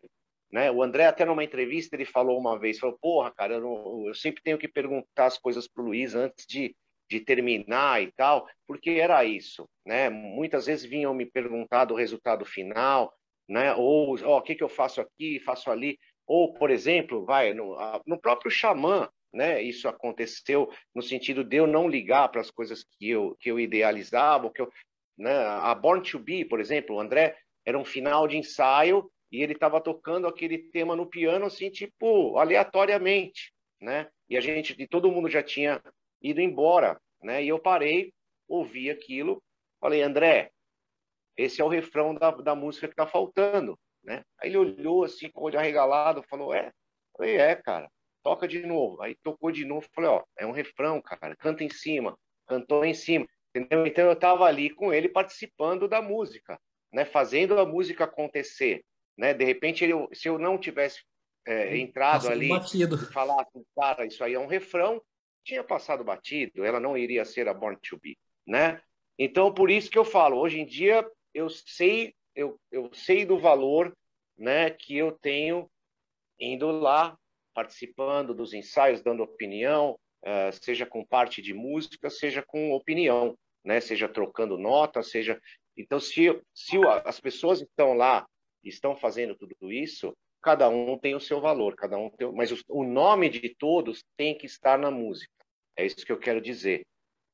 [0.52, 0.70] Né?
[0.70, 4.14] O André, até numa entrevista, ele falou uma vez, falou, porra, cara, eu, não, eu
[4.14, 6.76] sempre tenho que perguntar as coisas para o Luiz antes de,
[7.10, 10.10] de terminar e tal, porque era isso, né?
[10.10, 13.12] Muitas vezes vinham me perguntar do resultado final,
[13.50, 13.74] né?
[13.74, 15.98] Ou, ó, oh, o que, que eu faço aqui, faço ali.
[16.28, 17.76] Ou, por exemplo, vai, no,
[18.06, 19.62] no próprio Xamã, né?
[19.62, 23.60] Isso aconteceu no sentido de eu não ligar para as coisas que eu, que eu
[23.60, 24.72] idealizava, que eu,
[25.18, 25.34] né?
[25.36, 29.54] A Born to Be, por exemplo, o André era um final de ensaio e ele
[29.54, 34.08] estava tocando aquele tema no piano assim, tipo, aleatoriamente, né?
[34.30, 35.82] E a gente, e todo mundo já tinha
[36.22, 37.44] ido embora, né?
[37.44, 38.14] E eu parei,
[38.48, 39.42] ouvi aquilo,
[39.80, 40.52] falei, André,
[41.36, 44.24] esse é o refrão da, da música que está faltando, né?
[44.40, 46.72] Aí ele olhou assim, com o olho arregalado, falou, é?
[47.18, 47.90] falei, é, cara
[48.24, 49.02] toca de novo.
[49.02, 52.94] Aí tocou de novo, falei, ó, é um refrão, cara, canta em cima, cantou em
[52.94, 53.86] cima, entendeu?
[53.86, 56.60] Então eu estava ali com ele participando da música,
[56.92, 58.84] né, fazendo a música acontecer,
[59.18, 59.34] né?
[59.34, 61.04] De repente, ele, se eu não tivesse
[61.46, 62.96] é, entrado ali batido.
[62.96, 65.02] e falar, cara, isso aí é um refrão,
[65.44, 68.82] tinha passado batido, ela não iria ser a Born to Be, né?
[69.20, 73.38] Então, por isso que eu falo, hoje em dia eu sei, eu, eu sei do
[73.38, 73.96] valor,
[74.38, 75.70] né, que eu tenho
[76.40, 77.18] indo lá
[77.54, 83.80] participando dos ensaios, dando opinião, uh, seja com parte de música, seja com opinião, né?
[83.80, 85.40] Seja trocando nota, seja.
[85.78, 88.26] Então, se, se as pessoas estão lá,
[88.64, 92.32] estão fazendo tudo isso, cada um tem o seu valor, cada um tem.
[92.34, 95.32] Mas o, o nome de todos tem que estar na música.
[95.76, 96.86] É isso que eu quero dizer.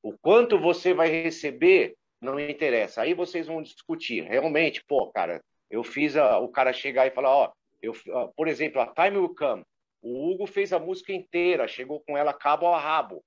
[0.02, 3.02] O quanto você vai receber não interessa.
[3.02, 4.24] Aí vocês vão discutir.
[4.24, 7.94] Realmente, pô, cara, eu fiz a, o cara chegar e falar, ó, eu,
[8.36, 9.64] por exemplo, a Time Will Come,
[10.02, 13.24] o Hugo fez a música inteira, chegou com ela cabo a rabo,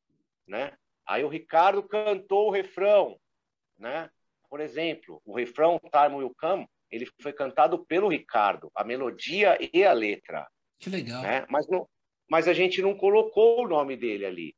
[0.47, 0.73] né?
[1.05, 3.19] Aí o Ricardo cantou o refrão,
[3.77, 4.09] né?
[4.49, 9.83] Por exemplo, o refrão Time Will Come, ele foi cantado pelo Ricardo, a melodia e
[9.83, 10.47] a letra.
[10.79, 11.21] Que legal.
[11.21, 11.45] Né?
[11.49, 11.87] Mas, não,
[12.29, 14.55] mas a gente não colocou o nome dele ali,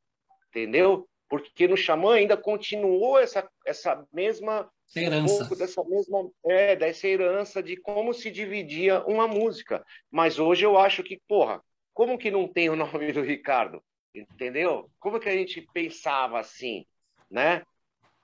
[0.48, 1.08] entendeu?
[1.28, 5.34] Porque no Xamã ainda continuou essa, essa mesma essa herança.
[5.34, 9.84] Um pouco dessa mesma é, dessa herança de como se dividia uma música.
[10.10, 11.60] Mas hoje eu acho que, porra,
[11.96, 13.82] como que não tem o nome do Ricardo?
[14.14, 14.90] Entendeu?
[15.00, 16.84] Como que a gente pensava assim,
[17.30, 17.64] né?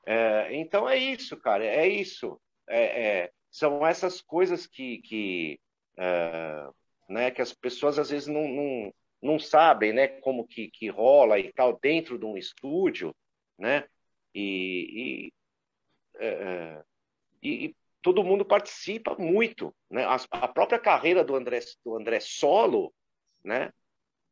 [0.05, 2.39] É, então é isso, cara, é isso.
[2.69, 5.61] É, é, são essas coisas que, que,
[5.97, 6.69] é,
[7.09, 10.07] né, que as pessoas às vezes não, não, não sabem, né?
[10.07, 13.15] Como que, que rola e tal dentro de um estúdio,
[13.59, 13.87] né?
[14.35, 15.33] E, e,
[16.19, 16.83] é, é,
[17.43, 20.05] e todo mundo participa muito, né?
[20.05, 22.93] A, a própria carreira do André, do André solo
[23.45, 23.73] né?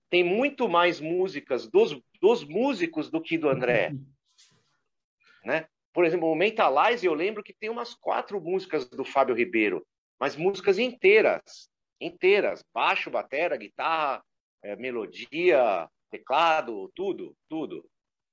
[0.08, 3.92] Tem muito mais músicas dos, dos músicos do que do André,
[5.44, 5.66] né?
[5.92, 9.84] Por exemplo, o Mentalize, eu lembro que tem umas quatro músicas do Fábio Ribeiro,
[10.18, 11.68] mas músicas inteiras,
[12.00, 14.22] inteiras, baixo, batera, guitarra,
[14.62, 17.88] é, melodia, teclado, tudo, tudo,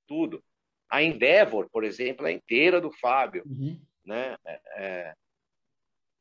[0.08, 0.44] tudo.
[0.90, 3.80] A Endeavor, por exemplo, é inteira do Fábio, uhum.
[4.06, 4.36] né?
[4.46, 5.16] É, é,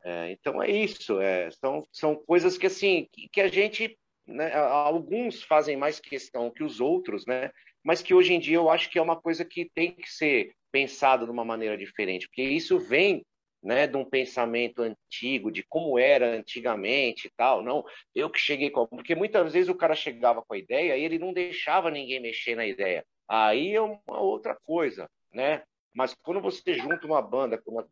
[0.04, 4.52] é, então é isso, é, são, são coisas que assim que, que a gente né?
[4.54, 7.50] Alguns fazem mais questão que os outros, né?
[7.84, 10.52] Mas que hoje em dia eu acho que é uma coisa que tem que ser
[10.72, 13.24] pensado de uma maneira diferente, porque isso vem
[13.62, 17.62] né, de um pensamento antigo, de como era antigamente e tal.
[17.62, 17.84] Não,
[18.14, 18.86] eu que cheguei com.
[18.86, 22.54] Porque muitas vezes o cara chegava com a ideia e ele não deixava ninguém mexer
[22.54, 23.04] na ideia.
[23.28, 25.64] Aí é uma outra coisa, né?
[25.92, 27.84] Mas quando você junta uma banda, como,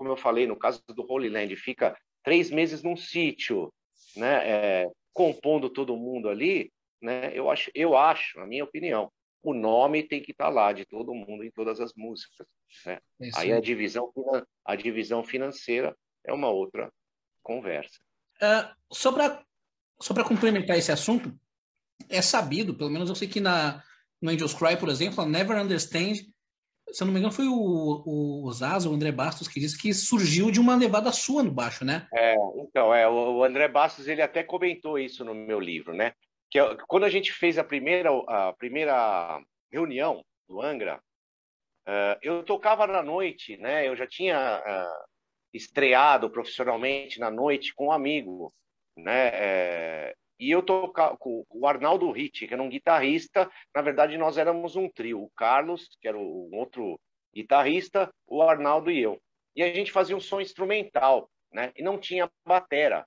[0.00, 3.72] eu falei, no caso do Holy Land, fica três meses num sítio,
[4.16, 4.48] né?
[4.48, 7.36] É, compondo todo mundo ali, né?
[7.36, 9.10] Eu acho, eu acho, a minha opinião,
[9.42, 12.46] o nome tem que estar tá lá de todo mundo em todas as músicas.
[12.84, 12.98] Né?
[13.34, 14.12] Aí a divisão,
[14.64, 16.92] a divisão financeira é uma outra
[17.42, 18.00] conversa.
[18.36, 19.44] Uh, só para
[20.00, 21.34] só complementar esse assunto,
[22.08, 23.82] é sabido, pelo menos eu sei que na,
[24.20, 26.14] no Angels Cry, por exemplo, a Never Understand,
[26.92, 30.50] se eu não me engano, foi o, o o André Bastos, que disse que surgiu
[30.50, 32.08] de uma levada sua no baixo, né?
[32.14, 36.12] É, então, é, o André Bastos, ele até comentou isso no meu livro, né?
[36.50, 39.40] Que é, quando a gente fez a primeira, a primeira
[39.72, 41.00] reunião do Angra,
[41.88, 43.86] uh, eu tocava na noite, né?
[43.86, 45.06] Eu já tinha uh,
[45.54, 48.52] estreado profissionalmente na noite com um amigo,
[48.96, 50.12] né?
[50.40, 53.50] E eu tocava com o Arnaldo Ritt, que era um guitarrista.
[53.74, 55.22] Na verdade, nós éramos um trio.
[55.22, 56.98] O Carlos, que era um outro
[57.34, 59.20] guitarrista, o Arnaldo e eu.
[59.54, 61.70] E a gente fazia um som instrumental, né?
[61.76, 63.06] E não tinha batera.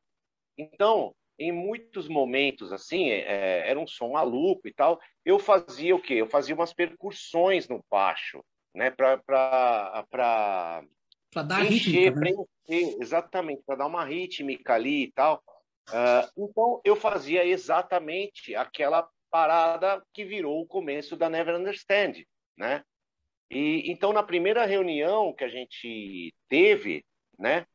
[0.56, 5.00] Então, em muitos momentos, assim, é, é era um som maluco e tal.
[5.26, 6.14] Eu fazia o quê?
[6.14, 8.92] Eu fazia umas percussões no baixo, né?
[8.92, 9.24] Para
[11.48, 12.46] dar encher, rítmica, né?
[12.68, 15.42] preencher, exatamente, para dar uma rítmica ali e tal.
[15.90, 22.24] Uh, então, eu fazia exatamente aquela parada que virou o começo da Never Understand,
[22.58, 22.84] né?
[23.50, 27.06] E então, na primeira reunião que a gente teve,
[27.38, 27.66] né?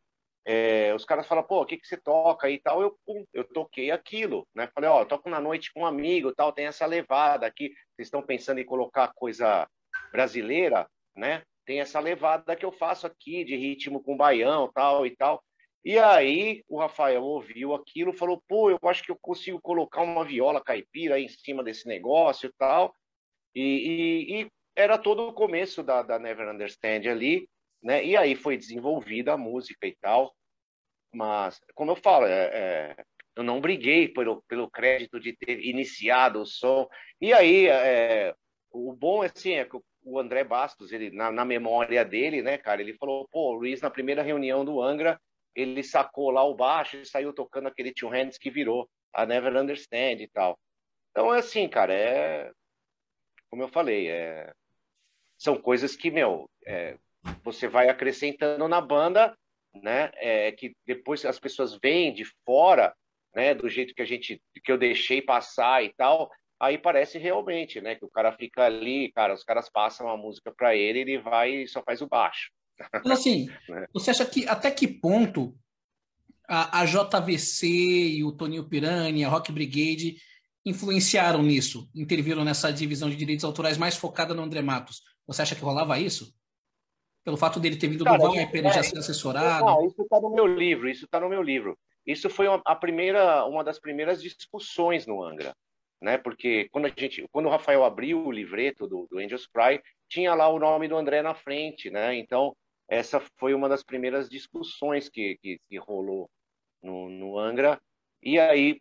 [0.45, 2.81] É, os caras falam, pô, o que, que você toca e tal?
[2.81, 2.99] Eu,
[3.35, 4.67] eu toquei aquilo, né?
[4.75, 7.69] Falei, ó, toco na noite com um amigo tal, tem essa levada aqui.
[7.95, 9.69] Vocês estão pensando em colocar coisa
[10.11, 11.43] brasileira, né?
[11.67, 15.45] Tem essa levada que eu faço aqui de ritmo com baião tal e tal.
[15.85, 20.25] E aí o Rafael ouviu aquilo, falou: pô, eu acho que eu consigo colocar uma
[20.25, 22.95] viola caipira em cima desse negócio tal.
[23.55, 27.49] E, e, e era todo o começo da, da Never Understand ali,
[27.83, 28.05] né?
[28.05, 30.35] E aí foi desenvolvida a música e tal.
[31.15, 36.41] Mas, como eu falo, é, é, eu não briguei pelo, pelo crédito de ter iniciado
[36.43, 36.87] o som.
[37.21, 38.35] E aí, é,
[38.71, 42.83] o bom assim, é que o André Bastos, ele, na, na memória dele, né, cara,
[42.83, 45.21] ele falou: pô, Luiz, na primeira reunião do Angra
[45.61, 49.57] ele sacou lá o baixo e saiu tocando aquele Two Hands que virou a Never
[49.57, 50.59] Understand e tal.
[51.11, 52.53] Então é assim, cara, é
[53.51, 54.53] como eu falei, é...
[55.39, 56.97] são coisas que, meu, é...
[57.43, 59.37] você vai acrescentando na banda,
[59.75, 60.11] né?
[60.17, 62.95] É que depois as pessoas vêm de fora,
[63.35, 63.55] né?
[63.55, 67.95] Do jeito que a gente, que eu deixei passar e tal, aí parece realmente, né?
[67.95, 71.51] Que o cara fica ali, cara, os caras passam a música para ele, ele vai
[71.51, 72.51] e só faz o baixo.
[73.05, 73.87] Mas assim, né?
[73.93, 75.57] você acha que até que ponto
[76.49, 80.17] a, a JVC e o Toninho Pirani, a Rock Brigade
[80.65, 85.03] influenciaram nisso, interviram nessa divisão de direitos autorais mais focada no André Matos?
[85.27, 86.35] Você acha que rolava isso?
[87.25, 89.67] Pelo fato dele ter vindo Cara, do Viper, ele já ser assessorado?
[89.67, 91.79] Não, isso está no meu livro, isso está no meu livro.
[92.07, 95.55] Isso foi uma, a primeira, uma das primeiras discussões no Angra,
[96.01, 96.17] né?
[96.17, 100.35] Porque quando a gente, quando o Rafael abriu o livreto do, do Angels Cry, tinha
[100.35, 102.17] lá o nome do André na frente, né?
[102.17, 102.57] Então
[102.89, 106.31] essa foi uma das primeiras discussões que, que, que rolou
[106.83, 107.81] no, no, Angra.
[108.23, 108.81] E aí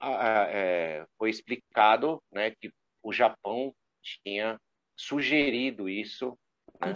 [0.00, 4.58] a, a, é, foi explicado né, que o Japão tinha
[4.96, 6.36] sugerido isso,
[6.80, 6.92] né,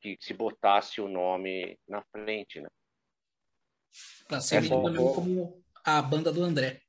[0.00, 2.60] que se botasse o nome na frente.
[2.60, 2.68] Né?
[4.28, 6.82] Para ser Essa vendido como a banda do André.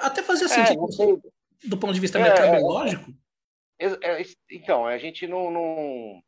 [0.00, 1.22] Até fazia é, sentido
[1.64, 3.12] do ponto de vista é, mercadológico.
[3.78, 6.22] É, então, a gente não, não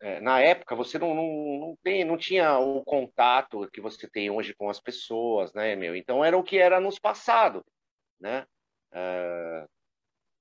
[0.00, 4.30] é, na época você não, não, não, tem, não tinha o contato que você tem
[4.30, 5.96] hoje com as pessoas, né, meu?
[5.96, 7.64] Então era o que era nos passado,
[8.20, 8.46] né?
[8.92, 9.66] É,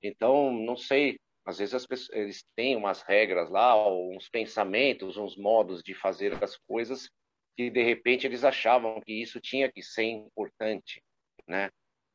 [0.03, 5.37] então, não sei, às vezes as pessoas, eles têm umas regras lá, uns pensamentos, uns
[5.37, 7.09] modos de fazer as coisas
[7.55, 11.01] que de repente eles achavam que isso tinha que ser importante,
[11.47, 11.69] né?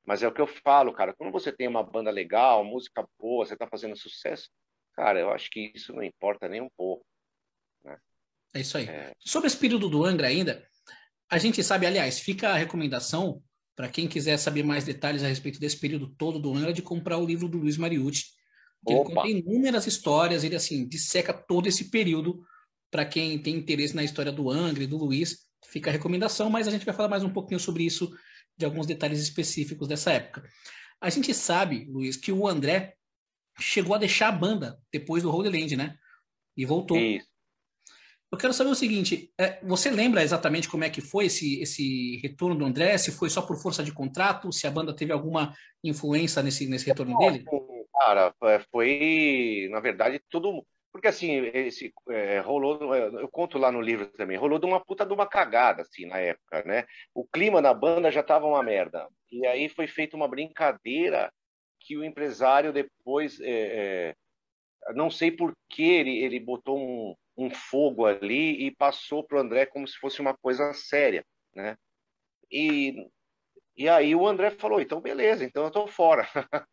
[0.04, 3.46] Mas é o que eu falo, cara, quando você tem uma banda legal, música boa,
[3.46, 4.50] você está fazendo sucesso,
[4.94, 7.04] cara, eu acho que isso não importa nem um pouco.
[8.54, 8.86] É isso aí.
[8.86, 9.12] É...
[9.18, 10.62] Sobre esse período do Angra ainda,
[11.30, 13.42] a gente sabe, aliás, fica a recomendação
[13.76, 17.18] para quem quiser saber mais detalhes a respeito desse período todo do Angra, de comprar
[17.18, 18.24] o livro do Luiz Mariucci,
[18.84, 22.42] que ele conta inúmeras histórias, ele assim disseca todo esse período
[22.90, 25.48] para quem tem interesse na história do Angra e do Luiz.
[25.66, 28.10] Fica a recomendação, mas a gente vai falar mais um pouquinho sobre isso,
[28.58, 30.42] de alguns detalhes específicos dessa época.
[31.00, 32.94] A gente sabe, Luiz, que o André
[33.58, 35.96] chegou a deixar a banda depois do Holy Land, né?
[36.56, 36.98] E voltou.
[36.98, 37.29] Isso.
[38.32, 42.18] Eu quero saber o seguinte: é, você lembra exatamente como é que foi esse, esse
[42.22, 42.96] retorno do André?
[42.96, 44.52] Se foi só por força de contrato?
[44.52, 45.52] Se a banda teve alguma
[45.82, 47.44] influência nesse, nesse retorno dele?
[47.92, 50.64] Cara, é, foi, na verdade, tudo.
[50.92, 54.84] Porque assim, esse, é, rolou, é, eu conto lá no livro também, rolou de uma
[54.84, 56.84] puta de uma cagada, assim, na época, né?
[57.14, 59.08] O clima da banda já tava uma merda.
[59.30, 61.32] E aí foi feita uma brincadeira
[61.80, 64.14] que o empresário depois, é,
[64.88, 67.14] é, não sei por que ele, ele botou um,
[67.44, 71.24] um fogo ali e passou para o André como se fosse uma coisa séria,
[71.54, 71.76] né?
[72.50, 72.94] E,
[73.76, 76.28] e aí o André falou, então beleza, então eu estou fora.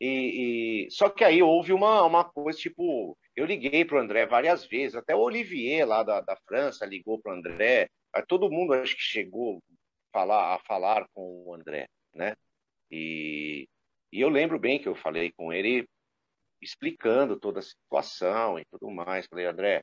[0.00, 4.26] e, e, só que aí houve uma, uma coisa, tipo, eu liguei para o André
[4.26, 7.88] várias vezes, até o Olivier lá da, da França ligou para o André,
[8.28, 9.62] todo mundo acho que chegou
[10.12, 12.36] falar, a falar com o André, né?
[12.90, 13.68] E,
[14.12, 15.88] e eu lembro bem que eu falei com ele
[16.62, 19.26] explicando toda a situação e tudo mais.
[19.26, 19.82] Falei, André,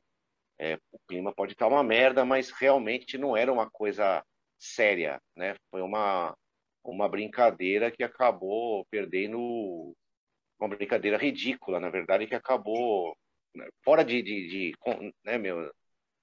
[0.62, 4.24] é, o clima pode estar uma merda, mas realmente não era uma coisa
[4.59, 5.55] séria, né?
[5.72, 6.38] Foi uma,
[6.84, 9.95] uma brincadeira que acabou perdendo
[10.59, 13.18] uma brincadeira ridícula, na verdade, que acabou
[13.55, 14.74] né, fora de, de, de
[15.26, 15.74] né, meu,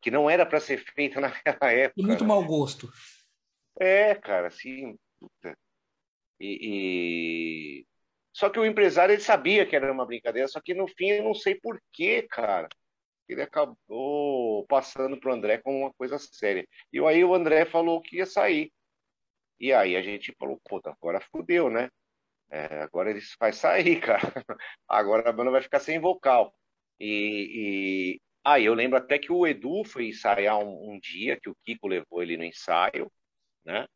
[0.00, 2.00] que não era para ser feita naquela época.
[2.00, 2.28] E muito né?
[2.28, 2.88] mau gosto.
[3.80, 4.96] É, cara, assim.
[6.38, 7.86] E, e,
[8.32, 11.24] só que o empresário ele sabia que era uma brincadeira, só que no fim eu
[11.24, 12.68] não sei por quê, cara.
[13.28, 16.66] Ele acabou passando pro André como uma coisa séria.
[16.92, 18.72] E aí o André falou que ia sair.
[19.60, 21.90] E aí a gente falou, puta, agora fudeu, né?
[22.50, 24.32] É, agora ele vai sair, cara.
[24.88, 26.54] Agora a banda vai ficar sem vocal.
[26.98, 28.20] E, e...
[28.44, 31.86] aí eu lembro até que o Edu foi ensaiar um, um, dia que o Kiko
[31.88, 33.10] levou ele no ensaio,
[33.64, 33.86] né?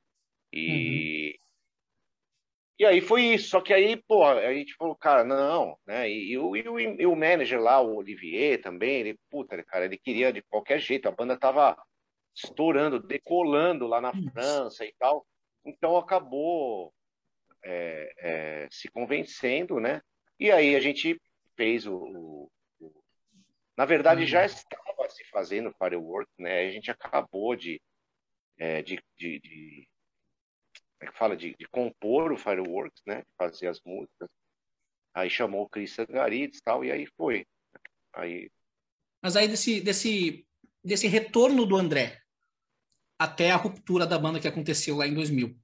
[0.52, 1.21] E, uhum.
[2.78, 3.50] E aí foi isso.
[3.50, 6.08] Só que aí, pô, a gente falou, cara, não, né?
[6.08, 9.84] E, e, o, e, o, e o manager lá, o Olivier também, ele, puta, cara,
[9.84, 11.08] ele queria de qualquer jeito.
[11.08, 11.76] A banda tava
[12.34, 15.26] estourando, decolando lá na França e tal.
[15.64, 16.92] Então acabou
[17.64, 20.00] é, é, se convencendo, né?
[20.38, 21.20] E aí a gente
[21.56, 21.94] fez o.
[21.94, 22.50] o,
[22.80, 23.04] o...
[23.76, 24.46] na verdade, já uhum.
[24.46, 26.66] estava se fazendo Firework, né?
[26.66, 27.80] A gente acabou de,
[28.58, 29.88] é, de, de, de
[31.02, 33.22] é que fala de, de, compor o Fireworks, né?
[33.36, 34.28] Fazer as músicas.
[35.14, 37.44] Aí chamou o Chris Sangarides e tal, e aí foi.
[38.14, 38.50] Aí...
[39.20, 40.46] Mas aí desse, desse,
[40.82, 42.18] desse retorno do André
[43.18, 45.56] até a ruptura da banda que aconteceu lá em 2000.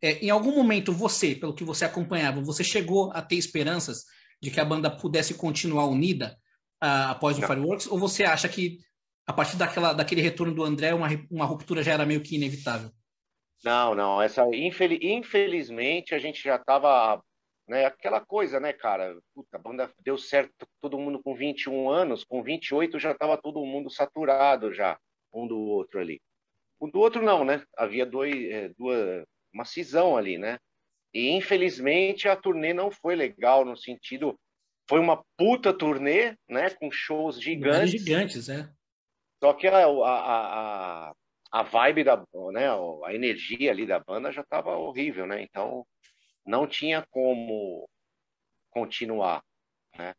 [0.00, 4.04] É, em algum momento você, pelo que você acompanhava, você chegou a ter esperanças
[4.40, 6.38] de que a banda pudesse continuar unida
[6.82, 7.48] uh, após o Não.
[7.48, 7.86] Fireworks?
[7.86, 8.78] Ou você acha que
[9.26, 12.90] a partir daquela, daquele retorno do André, uma, uma ruptura já era meio que inevitável?
[13.64, 14.22] Não, não.
[14.22, 17.22] Essa, infeliz, infelizmente, a gente já estava.
[17.68, 19.18] Né, aquela coisa, né, cara?
[19.34, 23.64] Puta, a banda deu certo, todo mundo com 21 anos, com 28 já estava todo
[23.66, 24.96] mundo saturado já,
[25.34, 26.20] um do outro ali.
[26.78, 27.64] O do outro não, né?
[27.76, 30.58] Havia dois, é, duas, uma cisão ali, né?
[31.12, 34.38] E infelizmente a turnê não foi legal no sentido.
[34.88, 36.70] Foi uma puta turnê, né?
[36.70, 37.90] Com shows gigantes.
[37.90, 38.70] Gigantes, é.
[39.42, 41.14] Só que a, a, a,
[41.50, 42.16] a vibe da,
[42.52, 42.68] né,
[43.04, 45.42] a energia ali da banda já estava horrível, né?
[45.42, 45.86] Então
[46.44, 47.88] não tinha como
[48.70, 49.42] continuar,
[49.96, 50.14] né?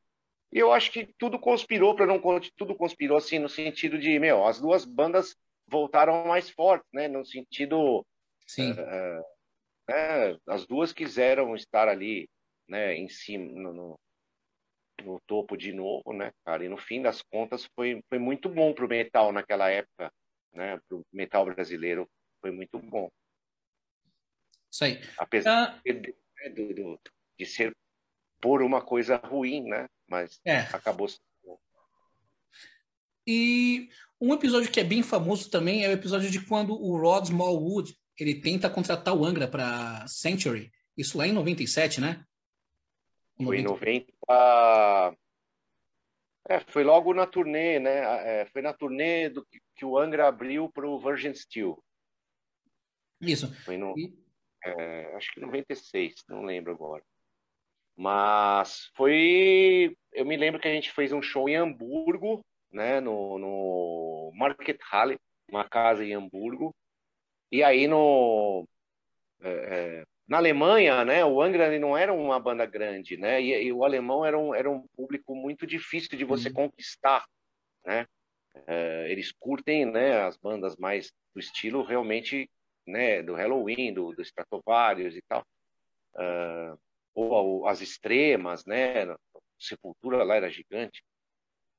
[0.52, 2.22] E eu acho que tudo conspirou para não
[2.56, 5.36] tudo conspirou assim no sentido de, meu, as duas bandas
[5.68, 7.08] voltaram mais fortes, né?
[7.08, 8.06] No sentido
[8.46, 8.72] Sim.
[8.72, 9.24] Uh,
[9.90, 12.30] né, as duas quiseram estar ali,
[12.68, 14.00] né, em cima no, no,
[15.04, 16.64] no topo de novo, né, cara?
[16.64, 20.12] E no fim das contas foi foi muito bom pro metal naquela época
[20.58, 22.10] né, para o metal brasileiro
[22.41, 23.10] foi muito bom.
[24.72, 24.99] Isso aí.
[25.18, 25.93] Apesar uh...
[25.93, 26.99] de, de,
[27.38, 27.76] de, ser
[28.41, 29.88] por uma coisa ruim, né?
[30.08, 30.60] Mas é.
[30.74, 31.08] acabou
[33.26, 33.89] E
[34.20, 37.95] um episódio que é bem famoso também é o episódio de quando o Rod Smallwood
[38.20, 40.72] ele tenta contratar o Angra para Century.
[40.97, 42.24] Isso lá em 97, né?
[43.43, 44.12] Foi em 90.
[46.50, 48.41] É, foi logo na turnê, né?
[48.41, 49.45] É, foi na turnê do
[49.76, 51.78] que o Angra abriu para o Virgin Steel.
[53.20, 53.54] Isso.
[53.64, 54.14] Foi no, e...
[54.64, 57.04] é, acho que 96, não lembro agora.
[57.95, 63.02] Mas foi, eu me lembro que a gente fez um show em Hamburgo, né?
[63.02, 65.20] No, no Market Halle,
[65.50, 66.74] uma casa em Hamburgo.
[67.52, 68.68] E aí no
[69.41, 73.72] é, é na Alemanha, né, o Angra não era uma banda grande, né, e, e,
[73.72, 76.56] o alemão era um, era um público muito difícil de você uhum.
[76.56, 77.26] conquistar,
[77.86, 78.06] né,
[78.56, 82.50] uh, eles curtem, né, as bandas mais do estilo realmente,
[82.86, 85.46] né, do Halloween, do, do Stratovarius e tal,
[86.16, 86.78] uh,
[87.16, 89.06] ou, ou, as extremas, né,
[89.58, 91.02] Sepultura lá era gigante,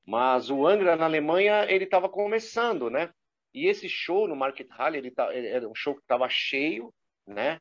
[0.05, 3.13] mas o Angra na Alemanha ele estava começando, né,
[3.53, 6.91] e esse show no Market Hall ele, tá, ele era um show que estava cheio,
[7.27, 7.59] né,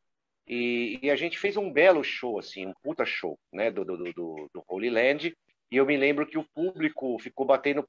[0.49, 3.97] e, e, a gente fez um belo show, assim, um puta show, né, do, do,
[3.97, 5.37] do, do Holy Land.
[5.71, 7.87] E eu me lembro que o público ficou batendo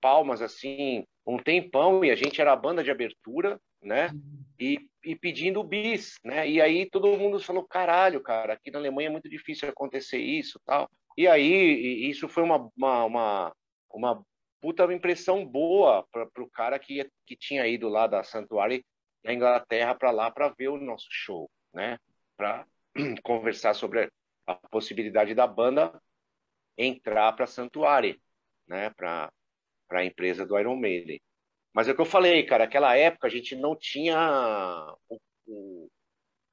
[0.00, 4.10] palmas, assim, um tempão, e a gente era a banda de abertura, né?
[4.58, 6.48] e, e pedindo bis, né?
[6.48, 10.60] E aí todo mundo falou, caralho, cara, aqui na Alemanha é muito difícil acontecer isso,
[10.64, 10.90] tal.
[11.16, 13.52] E aí isso foi uma, uma, uma,
[13.90, 14.22] uma
[14.60, 18.82] puta impressão boa para o cara que, que tinha ido lá da Santuário
[19.24, 21.98] na Inglaterra para lá para ver o nosso show, né?
[22.36, 22.66] Para
[23.22, 24.10] conversar sobre
[24.46, 26.00] a possibilidade da banda
[26.76, 28.18] entrar para Santuário,
[28.66, 28.90] né?
[28.90, 29.30] Para
[29.90, 31.20] a empresa do Iron Maiden.
[31.72, 35.88] Mas é o que eu falei, cara, aquela época a gente não tinha o, o,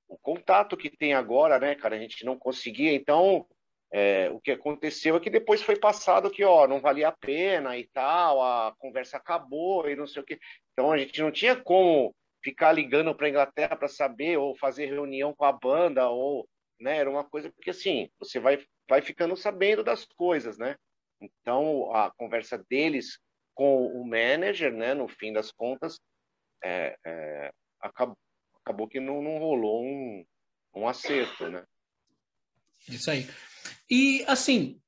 [0.07, 1.95] o contato que tem agora, né, cara?
[1.95, 3.47] A gente não conseguia, então
[3.91, 7.77] é, o que aconteceu é que depois foi passado que, ó, não valia a pena
[7.77, 10.39] e tal, a conversa acabou e não sei o que.
[10.73, 12.13] Então a gente não tinha como
[12.45, 16.47] ficar ligando para a Inglaterra para saber ou fazer reunião com a banda ou,
[16.79, 20.75] né, era uma coisa porque assim, você vai vai ficando sabendo das coisas, né?
[21.19, 23.19] Então a conversa deles
[23.55, 25.99] com o manager, né, no fim das contas,
[26.63, 28.17] é, é, acabou,
[28.61, 30.23] acabou que não, não rolou um,
[30.75, 31.65] um acerto, né?
[32.87, 33.27] Isso aí.
[33.89, 34.79] E, assim,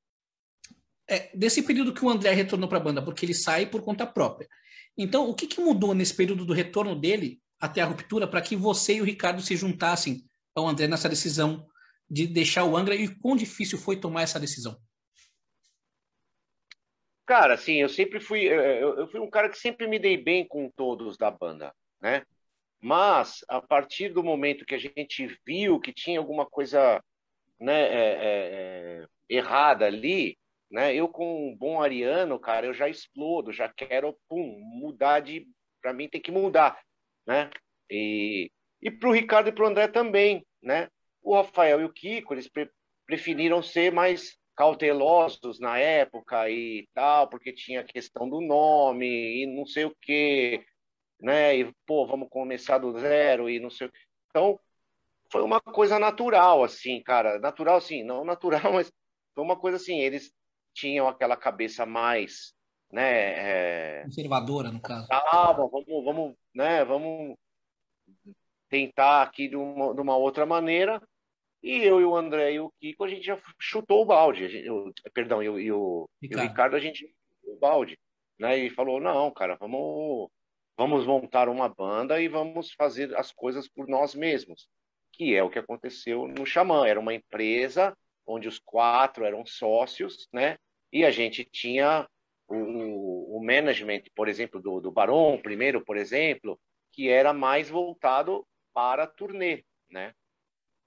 [1.08, 4.06] é, desse período que o André retornou para a banda, porque ele sai por conta
[4.06, 4.48] própria.
[4.96, 8.56] Então, o que, que mudou nesse período do retorno dele até a ruptura para que
[8.56, 11.66] você e o Ricardo se juntassem ao André nessa decisão
[12.10, 14.78] de deixar o Angra e quão difícil foi tomar essa decisão?
[17.26, 20.70] Cara, assim, eu sempre fui, eu, fui um cara que sempre me dei bem com
[20.70, 22.24] todos da banda, né?
[22.80, 27.02] Mas a partir do momento que a gente viu que tinha alguma coisa
[27.60, 30.38] né, é, é, é, errada ali,
[30.70, 30.94] né?
[30.94, 35.46] Eu com um bom ariano, cara, eu já explodo, já quero, pum, mudar de,
[35.82, 36.80] para mim tem que mudar,
[37.28, 37.50] né?
[37.90, 38.50] E
[38.80, 40.88] e para o Ricardo e para o André também, né?
[41.22, 42.70] O Rafael e o Kiko, eles pre
[43.06, 49.06] preferiram ser mais cautelosos na época e tal, porque tinha a questão do nome
[49.42, 50.64] e não sei o quê,
[51.20, 51.56] né?
[51.58, 53.98] E pô, vamos começar do zero e não sei o quê.
[54.30, 54.60] Então,
[55.30, 57.38] foi uma coisa natural, assim, cara.
[57.38, 58.92] Natural, assim, não natural, mas
[59.34, 60.00] foi uma coisa assim.
[60.00, 60.32] Eles
[60.74, 62.54] tinham aquela cabeça mais,
[62.90, 64.00] né?
[64.00, 64.02] É...
[64.04, 65.06] Conservadora, no caso.
[65.10, 66.84] Ah, vamos, vamos, né?
[66.84, 67.36] Vamos
[68.68, 71.00] tentar aqui de uma, de uma outra maneira.
[71.62, 74.48] E eu e o André e o Kiko, a gente já chutou o balde.
[74.48, 76.42] Gente, eu, perdão, eu, e, o, Ricardo.
[76.42, 77.14] e o Ricardo, a gente
[77.44, 77.98] o balde.
[78.38, 78.58] Né?
[78.58, 80.30] E falou, não, cara, vamos,
[80.76, 84.68] vamos montar uma banda e vamos fazer as coisas por nós mesmos
[85.18, 86.86] que é o que aconteceu no Xamã.
[86.86, 90.56] Era uma empresa onde os quatro eram sócios, né?
[90.92, 92.08] E a gente tinha
[92.48, 96.58] o, o management, por exemplo, do, do Barão, primeiro, por exemplo,
[96.92, 100.14] que era mais voltado para a turnê, né?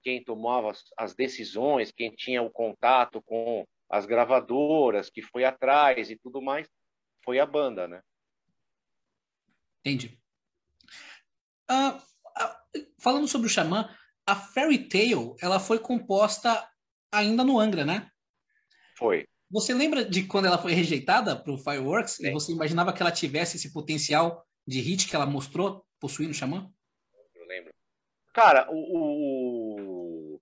[0.02, 6.10] Quem tomava as, as decisões, quem tinha o contato com as gravadoras, que foi atrás
[6.10, 6.68] e tudo mais,
[7.24, 8.02] foi a banda, né?
[9.80, 10.18] Entendi.
[11.70, 13.88] Uh, uh, falando sobre o Xamã,
[14.26, 16.68] a Fairy Tale, ela foi composta
[17.12, 18.10] ainda no Angra, né?
[18.96, 19.26] Foi.
[19.52, 22.14] Você lembra de quando ela foi rejeitada para o Fireworks?
[22.14, 22.28] Sim.
[22.28, 26.32] E você imaginava que ela tivesse esse potencial de hit que ela mostrou possuir no
[26.32, 26.72] Xamã?
[27.34, 27.70] Eu lembro.
[28.32, 30.40] Cara, o, o,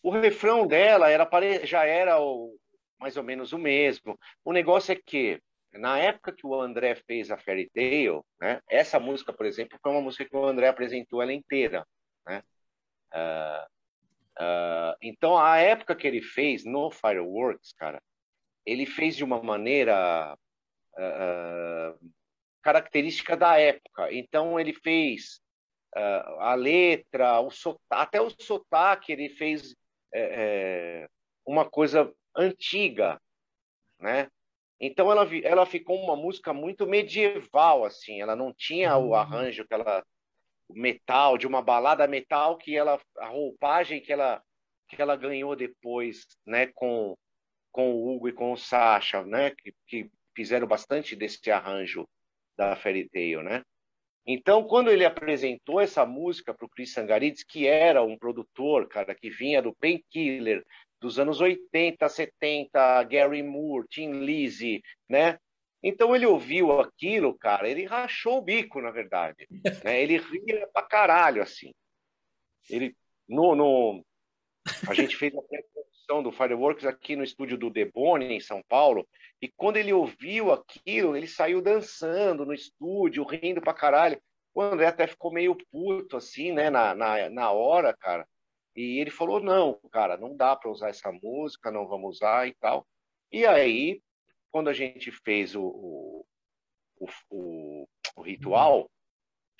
[0.00, 1.28] o refrão dela era,
[1.66, 2.56] já era o,
[3.00, 4.16] mais ou menos o mesmo.
[4.44, 5.40] O negócio é que,
[5.72, 9.90] na época que o André fez a Fairy Tale, né, essa música, por exemplo, foi
[9.90, 11.84] uma música que o André apresentou ela inteira.
[12.24, 12.44] Né?
[13.12, 13.73] Uh,
[14.38, 18.02] uh, então, a época que ele fez no Fireworks, cara,
[18.66, 20.36] ele fez de uma maneira
[20.94, 22.10] uh,
[22.62, 24.12] característica da época.
[24.12, 25.42] Então, ele fez
[26.40, 27.48] a letra, o
[27.88, 29.76] até o sotaque, ele fez
[30.12, 30.20] é,
[31.04, 31.08] é,
[31.46, 33.20] uma coisa antiga,
[34.00, 34.28] né?
[34.80, 38.20] Então ela, ela ficou uma música muito medieval, assim.
[38.20, 39.14] Ela não tinha o uhum.
[39.14, 40.04] arranjo que ela
[40.70, 44.42] metal, de uma balada metal que ela a roupagem que ela
[44.88, 47.16] que ela ganhou depois, né, com
[47.72, 52.06] com o Hugo e com o Sasha, né, que, que fizeram bastante desse arranjo
[52.56, 53.62] da Fairy Tail, né?
[54.26, 59.14] Então, quando ele apresentou essa música para o Chris Sangarides, que era um produtor, cara,
[59.14, 60.64] que vinha do Painkiller,
[61.00, 65.36] dos anos 80, 70, Gary Moore, Tim Lizzy, né?
[65.86, 69.46] Então ele ouviu aquilo, cara, ele rachou o bico, na verdade.
[69.84, 70.02] Né?
[70.02, 71.74] Ele ria pra caralho, assim.
[72.70, 72.96] Ele,
[73.28, 74.02] no, no...
[74.88, 79.06] A gente fez a pré-produção do Fireworks aqui no estúdio do Debone, em São Paulo,
[79.42, 84.18] e quando ele ouviu aquilo, ele saiu dançando no estúdio, rindo pra caralho.
[84.54, 88.26] O André até ficou meio puto, assim, né, na, na, na hora, cara.
[88.74, 92.54] E ele falou: não, cara, não dá para usar essa música, não vamos usar e
[92.54, 92.86] tal.
[93.30, 94.00] E aí
[94.54, 96.26] quando a gente fez o, o,
[97.28, 98.88] o, o ritual,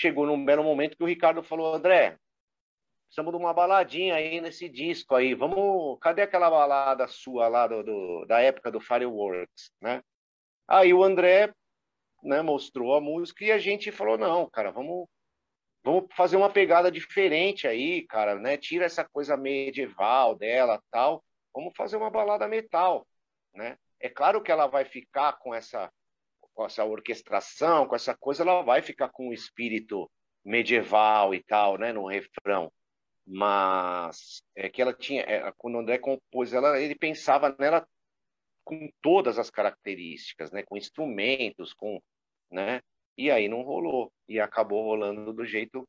[0.00, 2.16] chegou num belo momento que o Ricardo falou, André,
[3.06, 5.34] precisamos de uma baladinha aí nesse disco aí.
[5.34, 10.00] Vamos, cadê aquela balada sua lá do, do da época do Fireworks, né?
[10.68, 11.52] Aí o André,
[12.22, 15.08] né, mostrou a música e a gente falou não, cara, vamos
[15.82, 18.56] vamos fazer uma pegada diferente aí, cara, né?
[18.56, 21.24] Tira essa coisa medieval dela, tal.
[21.52, 23.04] Vamos fazer uma balada metal,
[23.52, 23.76] né?
[24.04, 25.90] É claro que ela vai ficar com essa
[26.52, 30.08] com essa orquestração, com essa coisa, ela vai ficar com o espírito
[30.44, 32.70] medieval e tal, né, no refrão.
[33.26, 37.88] Mas é que ela tinha, é, quando o André compôs ela, ele pensava nela
[38.62, 41.98] com todas as características, né, com instrumentos, com,
[42.52, 42.82] né,
[43.16, 45.88] e aí não rolou e acabou rolando do jeito,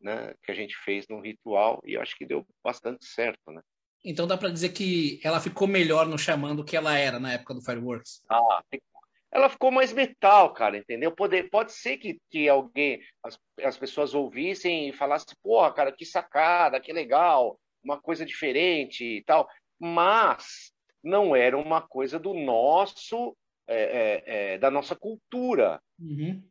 [0.00, 3.60] né, que a gente fez no ritual e eu acho que deu bastante certo, né.
[4.04, 7.32] Então dá para dizer que ela ficou melhor no chamando do que ela era na
[7.32, 8.22] época do Fireworks.
[8.28, 8.62] Ah,
[9.32, 11.10] ela ficou mais metal, cara, entendeu?
[11.10, 16.04] Pode, pode ser que, que alguém, as, as pessoas ouvissem e falassem, porra, cara, que
[16.04, 19.48] sacada, que legal, uma coisa diferente e tal,
[19.78, 23.36] mas não era uma coisa do nosso,
[23.66, 26.42] é, é, é, da nossa cultura, uhum.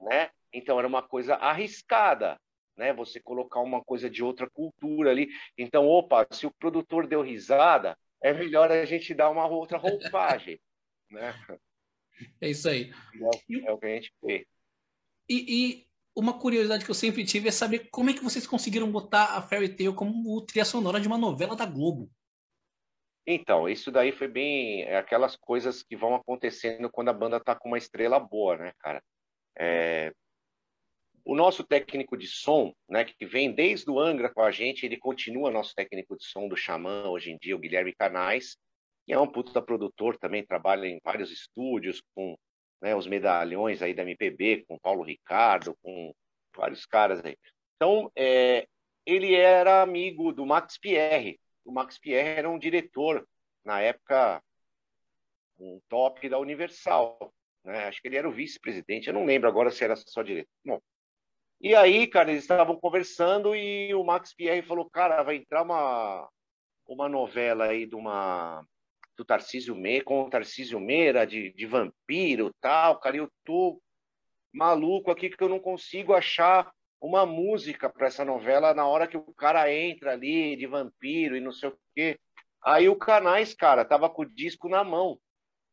[0.00, 0.30] né?
[0.52, 2.38] Então era uma coisa arriscada,
[2.76, 2.92] né?
[2.92, 5.28] Você colocar uma coisa de outra cultura ali.
[5.56, 10.60] Então, opa, se o produtor deu risada, é melhor a gente dar uma outra roupagem,
[11.10, 11.34] né?
[12.40, 12.92] É isso aí.
[13.14, 14.46] É, é o que a gente vê.
[15.28, 18.90] E, e, uma curiosidade que eu sempre tive é saber como é que vocês conseguiram
[18.90, 22.10] botar a Fairy Tail como trilha sonora de uma novela da Globo.
[23.26, 27.54] Então, isso daí foi bem é aquelas coisas que vão acontecendo quando a banda tá
[27.54, 29.02] com uma estrela boa, né, cara?
[29.56, 30.12] É...
[31.24, 34.96] O nosso técnico de som, né, que vem desde o Angra com a gente, ele
[34.96, 38.56] continua nosso técnico de som do Xamã hoje em dia, o Guilherme Canais,
[39.06, 42.36] que é um puta produtor também, trabalha em vários estúdios com
[42.80, 46.12] né, os medalhões aí da MPB, com Paulo Ricardo, com
[46.56, 47.36] vários caras aí.
[47.76, 48.66] Então, é,
[49.06, 51.40] ele era amigo do Max Pierre.
[51.64, 53.26] O Max Pierre era um diretor,
[53.64, 54.42] na época,
[55.58, 57.32] um top da Universal.
[57.64, 57.84] Né?
[57.84, 60.50] Acho que ele era o vice-presidente, eu não lembro agora se era só diretor.
[60.64, 60.80] Bom,
[61.62, 66.28] e aí, cara, eles estavam conversando e o Max Pierre falou, cara, vai entrar uma,
[66.86, 68.66] uma novela aí de uma
[69.16, 73.80] do Tarcísio Meira, com o Tarcísio Meira, de, de vampiro tal, cara, eu tô
[74.52, 79.16] maluco aqui que eu não consigo achar uma música para essa novela na hora que
[79.16, 82.18] o cara entra ali de vampiro e não sei o quê.
[82.64, 85.18] Aí o Canais, cara, tava com o disco na mão,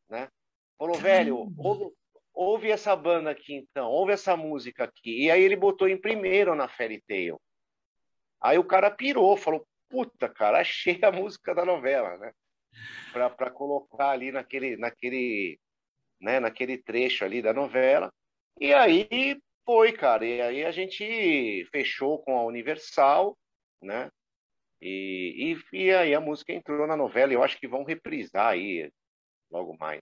[0.08, 0.28] né?
[0.76, 1.92] Falou, velho, ouve,
[2.34, 5.24] ouve, essa banda aqui então, ouve essa música aqui.
[5.24, 7.40] E aí ele botou em primeiro na Fairy Tail.
[8.40, 12.32] Aí o cara pirou, falou, puta, cara, achei a música da novela, né?
[13.12, 15.58] para colocar ali naquele, naquele,
[16.20, 18.12] né, naquele trecho ali da novela.
[18.58, 20.24] E aí foi, cara.
[20.24, 23.36] E aí a gente fechou com a Universal,
[23.82, 24.10] né?
[24.80, 27.32] E, e, e aí a música entrou na novela.
[27.32, 28.90] E eu acho que vão reprisar aí
[29.50, 30.00] logo mais.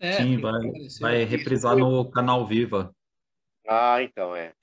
[0.00, 0.60] É, Sim, vai,
[0.98, 2.94] vai reprisar no canal Viva.
[3.68, 4.54] Ah, então é.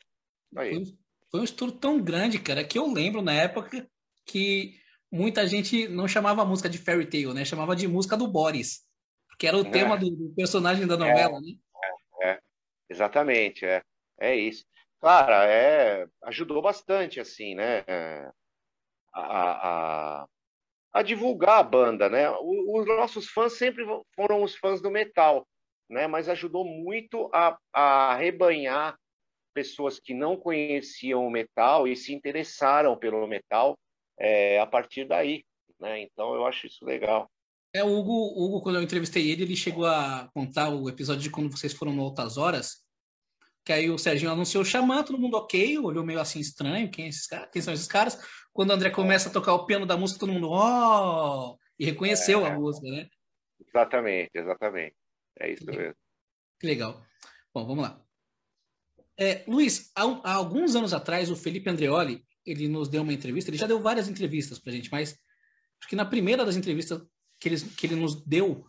[0.52, 0.84] Foi,
[1.30, 3.88] foi um estudo tão grande, cara, que eu lembro na época
[4.26, 4.80] que
[5.12, 7.46] muita gente não chamava a música de Fairy Tail, né?
[7.46, 8.84] Chamava de música do Boris,
[9.38, 9.70] que era o é.
[9.70, 11.52] tema do, do, personagem da novela, é, né?
[12.22, 12.40] É, é,
[12.90, 13.84] exatamente, é,
[14.20, 14.66] é isso.
[15.00, 17.84] Cara, é, ajudou bastante, assim, né?
[17.88, 18.32] É,
[19.14, 19.22] a,
[20.22, 20.28] a,
[20.94, 22.30] a divulgar a banda, né?
[22.30, 23.86] Os nossos fãs sempre
[24.16, 25.46] foram os fãs do metal,
[25.90, 26.08] né?
[26.08, 28.98] Mas ajudou muito a, a rebanhar
[29.54, 33.78] pessoas que não conheciam o metal e se interessaram pelo metal
[34.20, 35.44] é, a partir daí.
[35.80, 36.02] Né?
[36.02, 37.30] Então eu acho isso legal.
[37.74, 41.30] É, o Hugo, Hugo, quando eu entrevistei ele, ele chegou a contar o episódio de
[41.30, 42.84] quando vocês foram no Altas Horas,
[43.66, 47.10] que aí o Serginho anunciou chamar, todo mundo ok, olhou meio assim estranho, quem, é
[47.10, 47.50] esses caras?
[47.52, 48.18] quem são esses caras?
[48.58, 51.60] Quando o André começa a tocar o piano da música, todo mundo, ó, oh!
[51.78, 53.08] e reconheceu é, a música, né?
[53.64, 54.96] Exatamente, exatamente.
[55.40, 55.94] É isso mesmo.
[56.60, 57.06] Que legal.
[57.54, 58.04] Bom, vamos lá.
[59.16, 63.52] É, Luiz, há, há, alguns anos atrás, o Felipe Andreoli, ele nos deu uma entrevista,
[63.52, 65.12] ele já deu várias entrevistas para a gente, mas
[65.80, 67.00] acho que na primeira das entrevistas
[67.40, 68.66] que ele, que ele nos deu,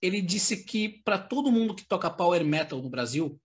[0.00, 3.40] ele disse que para todo mundo que toca power metal no Brasil,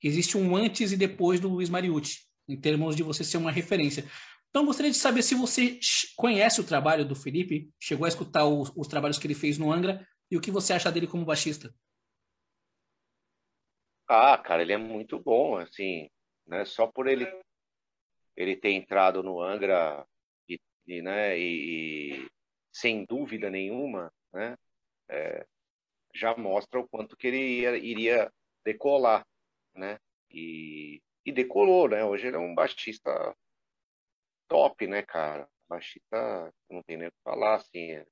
[0.00, 4.08] existe um antes e depois do Luiz Mariucci, em termos de você ser uma referência.
[4.50, 5.78] Então, gostaria de saber se você
[6.16, 9.70] conhece o trabalho do Felipe, chegou a escutar os, os trabalhos que ele fez no
[9.70, 11.74] Angra, e o que você acha dele como baixista.
[14.06, 16.08] Ah, cara, ele é muito bom, assim,
[16.46, 16.64] né?
[16.64, 17.26] Só por ele
[18.36, 20.06] ele ter entrado no Angra
[20.48, 22.30] e, e né, e, e,
[22.72, 24.56] sem dúvida nenhuma, né,
[25.08, 25.44] é,
[26.14, 28.32] já mostra o quanto que ele ia, iria
[28.64, 29.26] decolar,
[29.74, 29.98] né?
[30.30, 32.02] E e decolou, né?
[32.04, 33.36] Hoje ele é um baixista
[34.48, 35.48] top, né, cara?
[35.68, 38.02] Baixista, não tem nem o que falar, assim,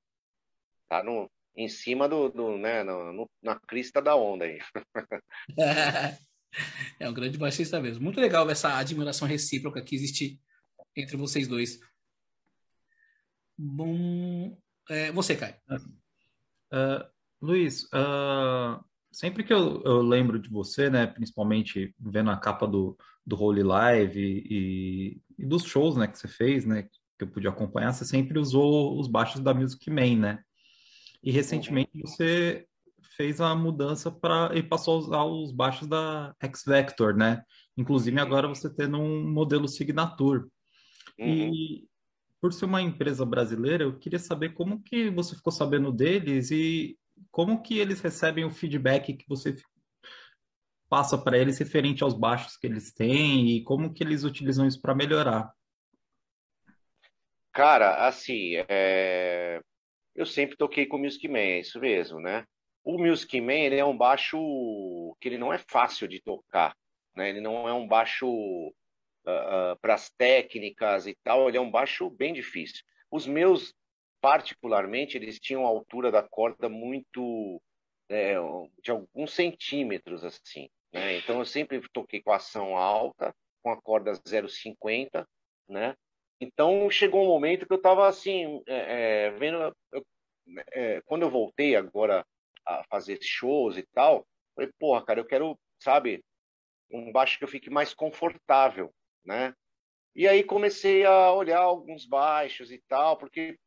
[0.87, 4.59] tá no, em cima do, do né, no, na crista da onda aí.
[6.99, 8.03] é um grande baixista mesmo.
[8.03, 10.39] Muito legal essa admiração recíproca que existe
[10.95, 11.79] entre vocês dois.
[13.57, 14.57] Bom,
[14.89, 15.55] é, você, Caio.
[16.71, 17.05] Uh,
[17.41, 22.97] Luiz, uh, sempre que eu, eu, lembro de você, né, principalmente vendo a capa do,
[23.25, 27.47] do Holy Live e, e, dos shows, né, que você fez, né, que eu pude
[27.47, 30.39] acompanhar, você sempre usou os baixos da Music Man, né?
[31.23, 32.01] E recentemente uhum.
[32.01, 32.65] você
[33.15, 37.41] fez a mudança para e passou a usar os baixos da X Vector, né?
[37.75, 40.45] Inclusive agora você tendo um modelo Signature.
[41.19, 41.53] Uhum.
[41.53, 41.87] E
[42.39, 46.97] por ser uma empresa brasileira, eu queria saber como que você ficou sabendo deles e
[47.31, 49.55] como que eles recebem o feedback que você
[50.89, 54.81] passa para eles referente aos baixos que eles têm e como que eles utilizam isso
[54.81, 55.53] para melhorar.
[57.51, 59.59] Cara, assim, é...
[60.15, 62.45] eu sempre toquei com o Music Man, é isso mesmo, né?
[62.83, 64.37] O Music Man, ele é um baixo
[65.19, 66.75] que ele não é fácil de tocar,
[67.15, 67.29] né?
[67.29, 71.71] Ele não é um baixo uh, uh, para as técnicas e tal, ele é um
[71.71, 72.83] baixo bem difícil.
[73.11, 73.73] Os meus,
[74.21, 77.61] particularmente, eles tinham a altura da corda muito
[78.09, 78.35] é,
[78.83, 81.17] de alguns centímetros assim, né?
[81.17, 85.25] Então eu sempre toquei com ação alta, com a corda 0,50,
[85.69, 85.95] né?
[86.41, 89.75] Então chegou um momento que eu estava assim, é, é, vendo.
[89.91, 90.05] Eu,
[90.71, 92.25] é, quando eu voltei agora
[92.65, 94.25] a fazer shows e tal,
[94.55, 96.23] falei, porra, cara, eu quero, sabe,
[96.91, 98.91] um baixo que eu fique mais confortável,
[99.25, 99.53] né?
[100.15, 103.57] E aí comecei a olhar alguns baixos e tal, porque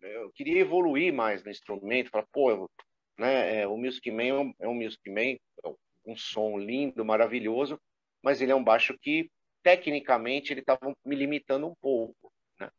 [0.00, 2.70] eu queria evoluir mais no instrumento, falar, pô,
[3.18, 5.68] né, é, o Music Man é um, é um Music Man, é
[6.08, 7.78] um som lindo, maravilhoso,
[8.22, 9.30] mas ele é um baixo que
[9.62, 12.32] tecnicamente ele estava me limitando um pouco.
[12.58, 12.70] Né?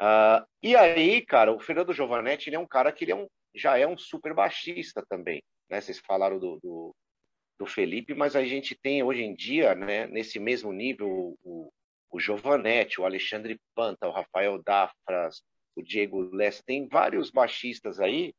[0.00, 3.26] Uh, e aí, cara, o Fernando Giovanetti ele é um cara que ele é um,
[3.54, 5.42] já é um super baixista também.
[5.68, 5.80] Né?
[5.80, 6.94] Vocês falaram do, do,
[7.58, 11.72] do, Felipe, mas a gente tem hoje em dia, né, nesse mesmo nível, o,
[12.10, 15.42] o Giovanetti, o Alexandre Panta, o Rafael Dafras,
[15.74, 18.32] o Diego Lessa, tem vários baixistas aí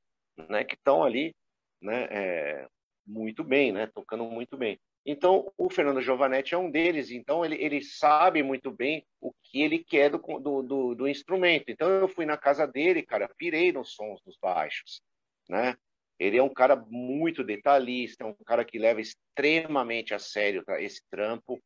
[0.47, 1.35] né, que estão ali
[1.81, 2.67] né, é,
[3.09, 4.79] muito bem, né, tocando muito bem.
[5.05, 9.61] Então, o Fernando Giovanetti é um deles, então ele, ele sabe muito bem o que
[9.61, 11.65] ele quer do, do, do, do instrumento.
[11.69, 15.01] Então, eu fui na casa dele, cara, pirei nos sons dos baixos,
[15.49, 15.75] né?
[16.19, 21.01] Ele é um cara muito detalhista, é um cara que leva extremamente a sério esse
[21.09, 21.59] trampo,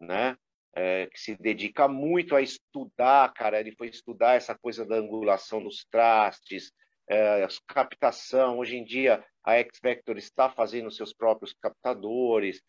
[0.00, 0.36] né?
[0.74, 3.58] É, que se dedica muito a estudar, cara.
[3.58, 6.70] Ele foi estudar essa coisa da angulação dos trastes,
[7.08, 8.58] é, captação.
[8.58, 12.60] Hoje em dia, a X Vector está fazendo seus próprios captadores.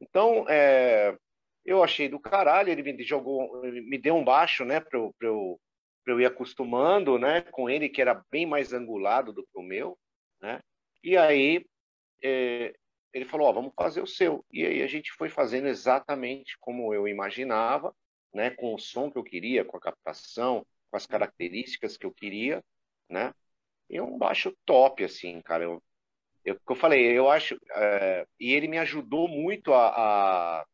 [0.00, 1.16] Então, é,
[1.64, 5.60] eu achei do caralho, ele me jogou, me deu um baixo, né, para eu, eu,
[6.06, 9.98] eu ir acostumando, né, com ele, que era bem mais angulado do que o meu,
[10.42, 10.60] né,
[11.02, 11.64] e aí
[12.22, 12.74] é,
[13.12, 14.44] ele falou, vamos fazer o seu.
[14.52, 17.94] E aí a gente foi fazendo exatamente como eu imaginava,
[18.32, 22.12] né, com o som que eu queria, com a captação, com as características que eu
[22.12, 22.62] queria,
[23.08, 23.32] né,
[24.02, 25.82] um baixo top, assim, cara, eu
[26.44, 29.88] eu, eu falei, eu acho, é, e ele me ajudou muito a,
[30.60, 30.66] a,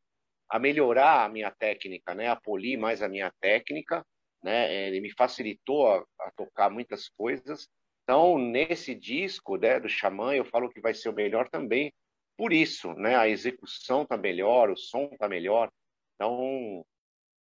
[0.49, 4.05] a, melhorar a minha técnica, né, a polir mais a minha técnica,
[4.43, 7.69] né, ele me facilitou a, a tocar muitas coisas.
[8.03, 11.93] Então, nesse disco né, do Xamã, eu falo que vai ser o melhor também
[12.41, 15.71] por isso, né, a execução tá melhor, o som tá melhor.
[16.15, 16.83] Então,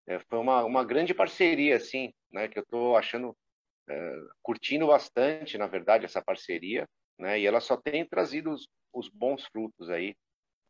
[0.05, 3.33] é, foi uma, uma grande parceria, assim, né, que eu estou achando,
[4.41, 6.87] curtindo bastante, na verdade, essa parceria
[7.19, 7.39] né?
[7.39, 10.15] E ela só tem trazido os, os bons frutos aí.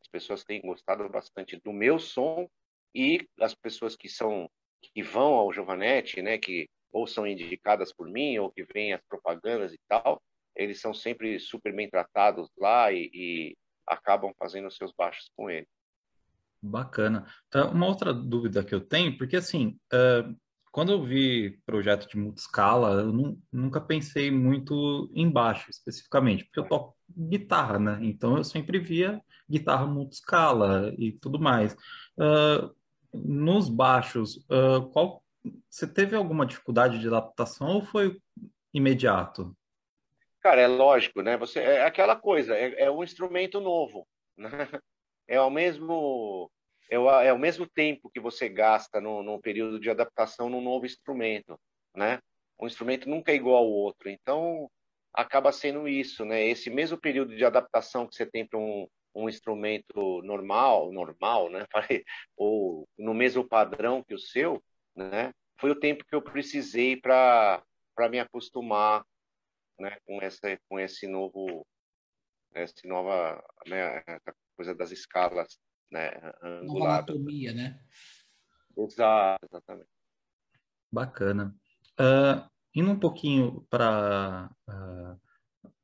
[0.01, 2.49] As pessoas têm gostado bastante do meu som
[2.93, 4.49] e as pessoas que são
[4.81, 9.01] que vão ao Giovanetti, né, que ou são indicadas por mim ou que vêm as
[9.07, 10.21] propagandas e tal,
[10.55, 15.67] eles são sempre super bem tratados lá e, e acabam fazendo seus baixos com ele.
[16.61, 17.27] Bacana.
[17.49, 20.35] Tá, uma outra dúvida que eu tenho, porque assim, uh,
[20.71, 26.59] quando eu vi projeto de multiscala, eu não, nunca pensei muito em baixo, especificamente, porque
[26.59, 27.99] eu toco guitarra, né?
[28.01, 31.73] Então eu sempre via guitarra multiscala e tudo mais.
[32.17, 32.73] Uh,
[33.13, 35.23] nos baixos, uh, qual,
[35.69, 38.15] você teve alguma dificuldade de adaptação ou foi
[38.73, 39.55] imediato?
[40.39, 41.35] Cara, é lógico, né?
[41.37, 44.07] Você é aquela coisa, é, é um instrumento novo,
[44.37, 44.49] né?
[45.31, 46.49] É o mesmo
[46.89, 50.61] é o, é o mesmo tempo que você gasta no, no período de adaptação num
[50.61, 51.59] novo instrumento,
[51.95, 52.19] né?
[52.59, 54.69] Um instrumento nunca é igual ao outro, então
[55.13, 56.45] acaba sendo isso, né?
[56.45, 61.65] Esse mesmo período de adaptação que você tem para um, um instrumento normal, normal, né?
[62.35, 64.61] Ou no mesmo padrão que o seu,
[64.95, 65.31] né?
[65.59, 67.63] Foi o tempo que eu precisei para
[67.95, 69.03] para me acostumar,
[69.79, 69.97] né?
[70.05, 71.65] Com essa com esse novo
[72.53, 74.03] essa nova né?
[74.07, 75.59] Essa coisa das escalas,
[75.91, 76.11] né?
[76.63, 77.79] Nova anatomia, né?
[78.77, 79.89] Exato, exatamente.
[80.91, 81.55] Bacana.
[81.99, 85.19] Uh, indo um pouquinho para uh,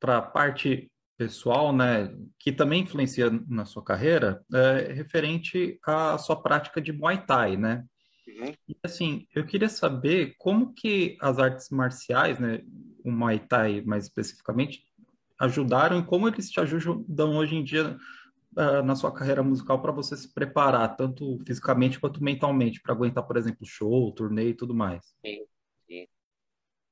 [0.00, 6.40] para a parte pessoal, né, que também influencia na sua carreira, é referente à sua
[6.40, 7.84] prática de Muay Thai, né?
[8.28, 8.52] Uhum.
[8.68, 12.60] E assim, eu queria saber como que as artes marciais, né,
[13.04, 14.84] o Muay Thai mais especificamente,
[15.38, 17.96] ajudaram e como eles te ajudam hoje em dia
[18.56, 23.36] na sua carreira musical para você se preparar, tanto fisicamente quanto mentalmente, para aguentar, por
[23.36, 25.14] exemplo, show, turnê e tudo mais.
[25.24, 25.46] Sim,
[25.86, 26.08] sim.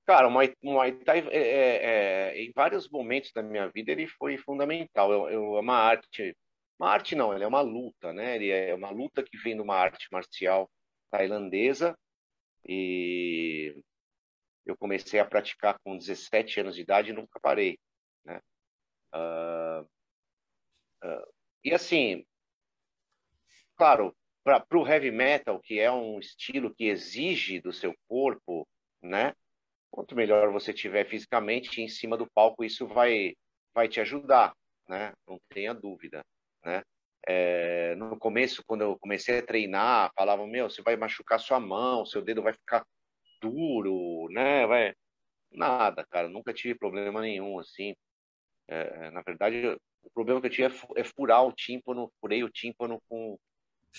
[0.07, 4.07] Cara, o Muay, Muay Thai, é, é, é, em vários momentos da minha vida, ele
[4.07, 5.11] foi fundamental.
[5.11, 6.37] Eu, eu, é uma arte,
[6.79, 8.37] uma arte não, ele é uma luta, né?
[8.37, 10.71] Ele é uma luta que vem de uma arte marcial
[11.11, 11.97] tailandesa
[12.69, 13.75] e
[14.67, 17.79] eu comecei a praticar com 17 anos de idade e nunca parei,
[18.25, 18.41] né?
[19.15, 19.89] Uh,
[21.65, 22.25] e assim,
[23.77, 28.69] claro, para o heavy metal, que é um estilo que exige do seu corpo,
[29.03, 29.35] né?
[29.91, 33.35] Quanto melhor você tiver fisicamente em cima do palco, isso vai,
[33.73, 34.55] vai te ajudar,
[34.89, 35.13] né?
[35.27, 36.23] Não tenha dúvida,
[36.65, 36.83] né?
[37.27, 42.05] É, no começo, quando eu comecei a treinar, falavam, meu, você vai machucar sua mão,
[42.05, 42.85] seu dedo vai ficar
[43.41, 44.67] duro, né?
[44.67, 44.95] Vai...
[45.53, 47.95] Nada, cara, nunca tive problema nenhum, assim.
[48.69, 52.51] É, na verdade, o problema que eu tinha é, é furar o tímpano, furei o
[52.51, 53.39] tímpano com,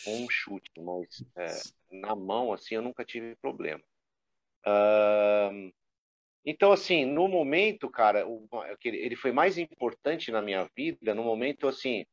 [0.04, 3.84] com um chute, mas é, na mão, assim, eu nunca tive problema.
[4.66, 5.72] Uh,
[6.46, 8.48] então, assim, no momento, cara, o,
[8.84, 12.06] ele foi mais importante na minha vida, no momento, assim,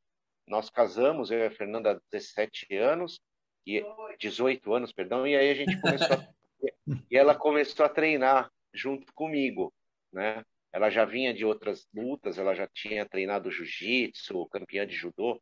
[0.47, 3.21] nós casamos, eu e a Fernanda, há 17 anos,
[3.67, 3.85] e
[4.19, 6.29] 18 anos, perdão, e aí a gente começou a,
[7.11, 9.73] e ela começou a treinar junto comigo,
[10.13, 10.45] né?
[10.73, 15.41] Ela já vinha de outras lutas, ela já tinha treinado jiu-jitsu, campeã de judô,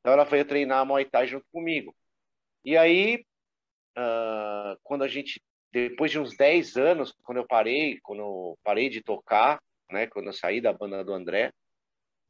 [0.00, 1.94] então ela foi treinar Muay Thai junto comigo.
[2.64, 3.24] E aí,
[3.96, 5.40] uh, quando a gente
[5.72, 9.58] depois de uns 10 anos, quando eu parei, quando eu parei de tocar,
[9.90, 11.50] né, quando eu saí da banda do André,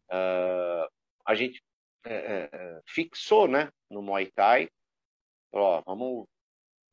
[0.09, 0.89] uh,
[1.27, 1.61] a gente
[2.07, 4.69] uh, fixou, né, no Muay Thai,
[5.51, 6.27] ó, vamos,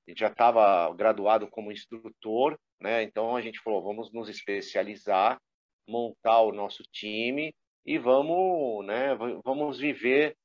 [0.10, 5.40] gente já estava graduado como instrutor, né, então a gente falou, vamos nos especializar,
[5.88, 7.54] montar o nosso time
[7.86, 10.36] e vamos, né, vamos viver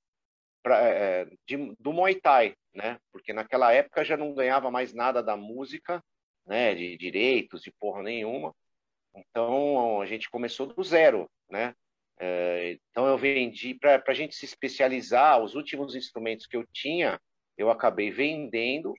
[0.64, 2.98] pra, é, de, do Muay Thai, né?
[3.12, 6.02] Porque naquela época já não ganhava mais nada da música,
[6.46, 6.74] né?
[6.74, 8.52] De direitos, de porra nenhuma.
[9.14, 11.74] Então a gente começou do zero, né?
[12.18, 15.40] É, então eu vendi para a gente se especializar.
[15.40, 17.20] Os últimos instrumentos que eu tinha,
[17.56, 18.94] eu acabei vendendo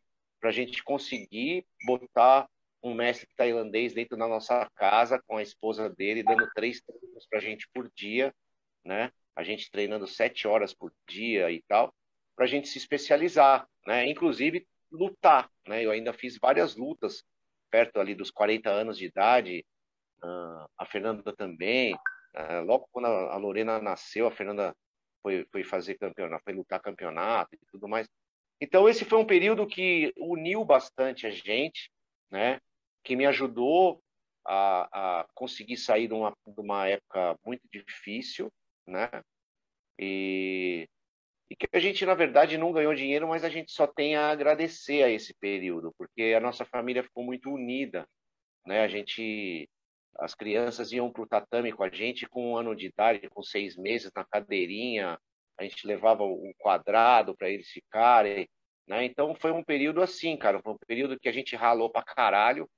[0.45, 2.47] para a gente conseguir botar
[2.83, 7.39] um mestre tailandês dentro da nossa casa com a esposa dele, dando três treinos para
[7.39, 8.31] a gente por dia,
[8.85, 9.11] né?
[9.35, 11.91] a gente treinando sete horas por dia e tal,
[12.35, 14.07] para a gente se especializar, né?
[14.07, 15.83] Inclusive lutar, né?
[15.83, 17.23] Eu ainda fiz várias lutas
[17.71, 19.65] perto ali dos 40 anos de idade,
[20.23, 21.95] uh, a Fernanda também.
[22.35, 24.75] Uh, logo quando a Lorena nasceu, a Fernanda
[25.23, 28.07] foi, foi fazer campeonato, foi lutar campeonato e tudo mais.
[28.59, 31.91] Então esse foi um período que uniu bastante a gente,
[32.31, 32.59] né?
[33.03, 34.01] Que me ajudou
[34.45, 38.51] a, a conseguir sair de uma, de uma época muito difícil,
[38.87, 39.09] né?
[39.99, 40.87] E,
[41.49, 44.29] e que a gente, na verdade, não ganhou dinheiro, mas a gente só tem a
[44.29, 48.07] agradecer a esse período, porque a nossa família ficou muito unida,
[48.65, 48.81] né?
[48.81, 49.69] A gente,
[50.19, 53.43] as crianças iam para o tatame com a gente com um ano de idade, com
[53.43, 55.19] seis meses, na cadeirinha,
[55.57, 58.47] a gente levava um quadrado para eles ficarem,
[58.87, 59.05] né?
[59.05, 62.69] Então foi um período assim, cara, foi um período que a gente ralou para caralho,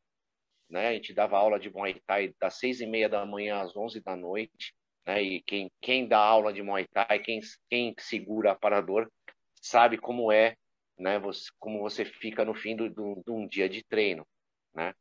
[0.69, 0.89] né?
[0.89, 4.01] A gente dava aula de Muay Thai das seis e meia da manhã às onze
[4.01, 4.73] da noite,
[5.05, 5.21] né?
[5.21, 9.09] E quem, quem dá aula de Muay Thai, quem, quem segura aparador,
[9.61, 10.55] sabe como é,
[10.97, 11.19] né?
[11.19, 12.93] Você, como você fica no fim de
[13.27, 14.25] um dia de treino,
[14.73, 14.93] né?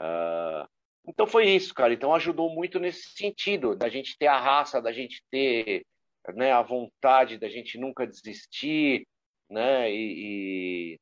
[0.00, 0.68] Uh,
[1.06, 1.92] então foi isso, cara.
[1.92, 5.84] Então ajudou muito nesse sentido, da gente ter a raça, da gente ter
[6.34, 9.06] né, a vontade, da gente nunca desistir,
[9.48, 9.90] né?
[9.90, 10.96] E,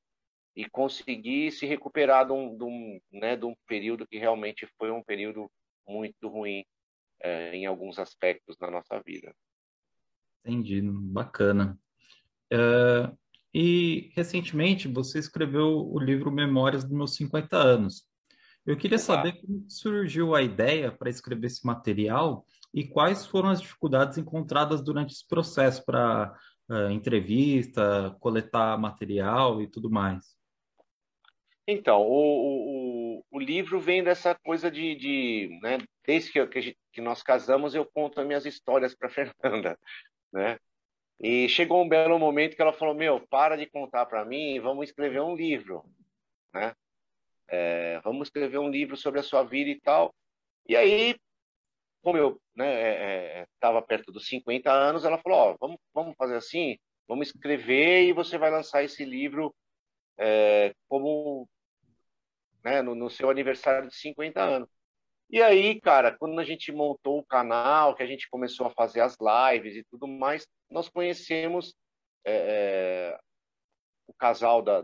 [0.55, 4.67] e, e conseguir se recuperar de um, de, um, né, de um período que realmente
[4.79, 5.51] foi um período
[5.87, 6.65] muito ruim
[7.21, 9.35] é, em alguns aspectos da nossa vida.
[10.45, 11.79] Entendi, bacana.
[12.51, 13.13] É,
[13.53, 18.07] e recentemente você escreveu o livro Memórias dos Meus 50 Anos.
[18.65, 23.61] Eu queria saber como surgiu a ideia para escrever esse material e quais foram as
[23.61, 26.35] dificuldades encontradas durante esse processo para
[26.69, 30.37] uh, entrevista, coletar material e tudo mais?
[31.67, 36.79] Então, o, o, o livro vem dessa coisa de, de né, desde que, que, gente,
[36.93, 39.11] que, nós casamos, eu conto as minhas histórias para
[39.43, 39.79] Fernanda,
[40.33, 40.59] né?
[41.21, 44.89] E chegou um belo momento que ela falou: Meu, para de contar para mim, vamos
[44.89, 45.85] escrever um livro,
[46.55, 46.75] né?
[47.49, 50.15] É, vamos escrever um livro sobre a sua vida e tal.
[50.67, 51.17] E aí,
[52.03, 56.17] como eu né, estava é, é, perto dos 50 anos, ela falou: Ó, vamos, vamos
[56.17, 59.55] fazer assim, vamos escrever e você vai lançar esse livro
[60.19, 61.49] é, como
[62.65, 64.69] né, no, no seu aniversário de 50 anos.
[65.31, 69.01] E aí, cara, quando a gente montou o canal, que a gente começou a fazer
[69.01, 71.75] as lives e tudo mais, nós conhecemos
[72.25, 73.19] é, é
[74.07, 74.83] o casal da,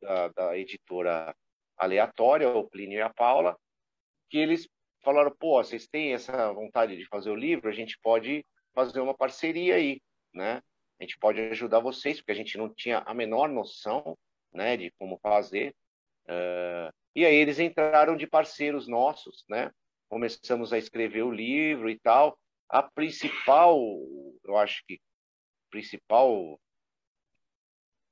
[0.00, 1.34] da, da, editora
[1.76, 3.56] aleatória, o Plínio e a Paula,
[4.28, 4.68] que eles
[5.04, 8.44] falaram, pô, vocês têm essa vontade de fazer o livro, a gente pode
[8.74, 10.00] fazer uma parceria aí,
[10.32, 10.62] né?
[10.98, 14.16] A gente pode ajudar vocês, porque a gente não tinha a menor noção,
[14.52, 15.74] né, de como fazer.
[16.26, 19.70] Uh, e aí eles entraram de parceiros nossos, né?
[20.08, 22.38] Começamos a escrever o livro e tal.
[22.68, 23.78] A principal,
[24.44, 25.00] eu acho que
[25.70, 26.58] principal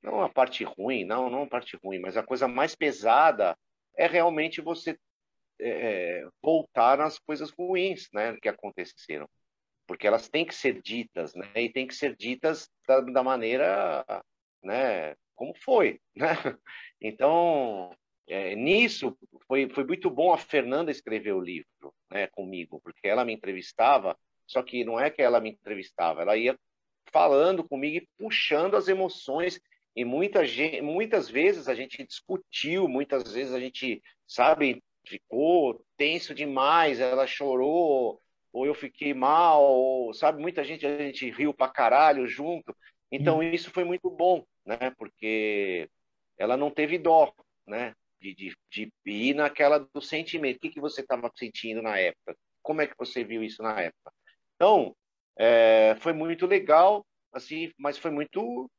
[0.03, 3.57] não a parte ruim, não, não a parte ruim, mas a coisa mais pesada
[3.97, 4.99] é realmente você
[5.63, 9.29] é, é, voltar nas coisas ruins, né, que aconteceram,
[9.87, 14.05] porque elas têm que ser ditas, né, e têm que ser ditas da, da maneira,
[14.63, 16.37] né, como foi, né?
[17.01, 17.95] Então
[18.29, 23.25] é, nisso foi foi muito bom a Fernanda escrever o livro, né, comigo, porque ela
[23.25, 26.59] me entrevistava, só que não é que ela me entrevistava, ela ia
[27.13, 29.61] falando comigo e puxando as emoções
[29.95, 36.35] e muita gente, muitas vezes a gente discutiu, muitas vezes a gente, sabe, ficou tenso
[36.35, 38.21] demais, ela chorou,
[38.53, 42.77] ou eu fiquei mal, ou, sabe, muita gente a gente riu pra caralho junto.
[43.11, 43.43] Então hum.
[43.43, 44.91] isso foi muito bom, né?
[44.99, 45.89] Porque
[46.39, 47.33] ela não teve dó,
[47.67, 47.95] né?
[48.21, 50.57] De, de, de ir naquela do sentimento.
[50.57, 52.37] O que, que você estava sentindo na época?
[52.63, 54.13] Como é que você viu isso na época?
[54.55, 54.95] Então,
[55.37, 58.71] é, foi muito legal, assim, mas foi muito,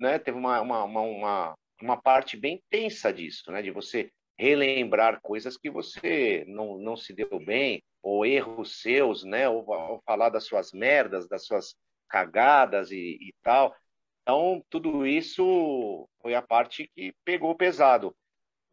[0.00, 0.18] né?
[0.18, 3.60] Teve uma, uma, uma, uma, parte bem tensa disso, né?
[3.60, 9.48] De você relembrar coisas que você não, não se deu bem, ou erros seus, né?
[9.48, 11.74] Ou, ou falar das suas merdas, das suas
[12.08, 13.74] cagadas e, e tal.
[14.22, 18.14] Então, tudo isso foi a parte que pegou pesado.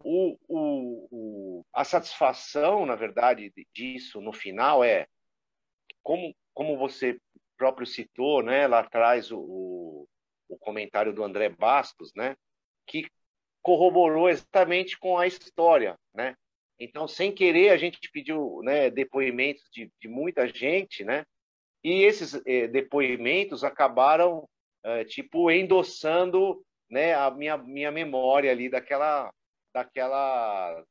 [0.03, 5.07] O, o, o, a satisfação, na verdade, disso no final é
[6.01, 7.17] como, como você
[7.57, 10.07] próprio citou, né, lá atrás o,
[10.49, 12.35] o comentário do André Bastos, né,
[12.85, 13.07] que
[13.63, 16.35] corroborou exatamente com a história, né?
[16.79, 21.25] Então, sem querer, a gente pediu né, depoimentos de, de muita gente, né?
[21.83, 24.47] E esses eh, depoimentos acabaram,
[24.83, 29.31] eh, tipo, endossando né, a minha, minha memória ali daquela,
[29.73, 30.83] daquela,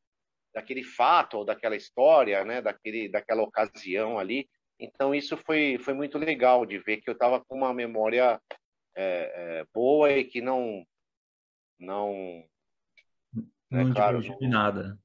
[0.54, 2.62] daquele fato ou daquela história, né?
[2.62, 4.48] Daquele, daquela ocasião ali.
[4.78, 8.40] Então, isso foi, foi muito legal de ver que eu estava com uma memória
[8.94, 10.84] é, é, boa e que não.
[11.78, 12.44] Não,
[13.72, 14.98] né, não claro, não, nada.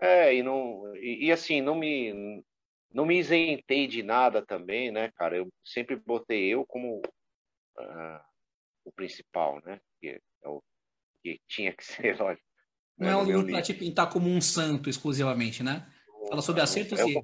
[0.00, 2.44] É, e, não, e, e, assim, não me,
[2.92, 5.36] não me isentei de nada também, né, cara?
[5.36, 8.20] Eu sempre botei eu como uh,
[8.84, 9.80] o principal, né?
[10.00, 10.62] Que, é o,
[11.22, 12.46] que tinha que ser, lógico.
[12.98, 15.90] Não é um livro para te pintar como um santo exclusivamente, né?
[16.28, 17.14] Fala sobre acertos e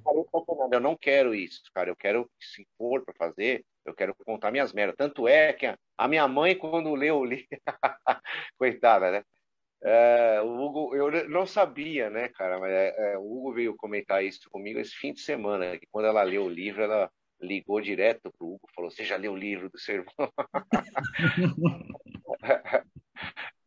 [0.71, 1.89] eu não quero isso, cara.
[1.89, 4.95] Eu quero, se for para fazer, eu quero contar minhas merdas.
[4.97, 7.47] Tanto é que a, a minha mãe, quando leu o livro,
[8.57, 9.23] coitada, né?
[9.81, 12.59] É, o Hugo, eu não sabia, né, cara?
[12.59, 16.05] Mas é, é, o Hugo veio comentar isso comigo esse fim de semana, que quando
[16.05, 17.09] ela leu o livro, ela
[17.39, 20.31] ligou direto pro Hugo, falou: "Você já leu o livro do seu irmão?"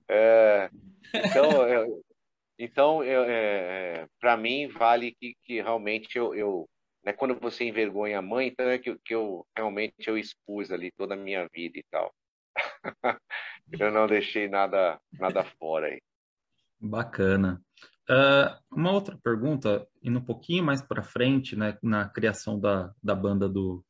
[0.08, 0.68] é,
[1.14, 2.04] então, eu,
[2.58, 6.68] então é, para mim vale que, que realmente eu, eu
[7.04, 10.90] né, quando você envergonha a mãe, então é que, que eu realmente eu expus ali
[10.92, 12.14] toda a minha vida e tal.
[13.78, 16.00] eu não deixei nada nada fora aí.
[16.80, 17.62] Bacana.
[18.10, 23.14] Uh, uma outra pergunta, indo um pouquinho mais para frente, né, na criação da, da
[23.14, 23.84] banda do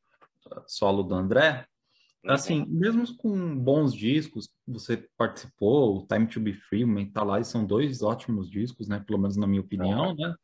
[0.67, 1.65] solo do André,
[2.23, 2.31] uhum.
[2.31, 7.65] assim, mesmo com bons discos, você participou, o Time to Be Free, Mental Lies, são
[7.65, 10.15] dois ótimos discos, né, pelo menos na minha opinião, uhum.
[10.15, 10.35] né?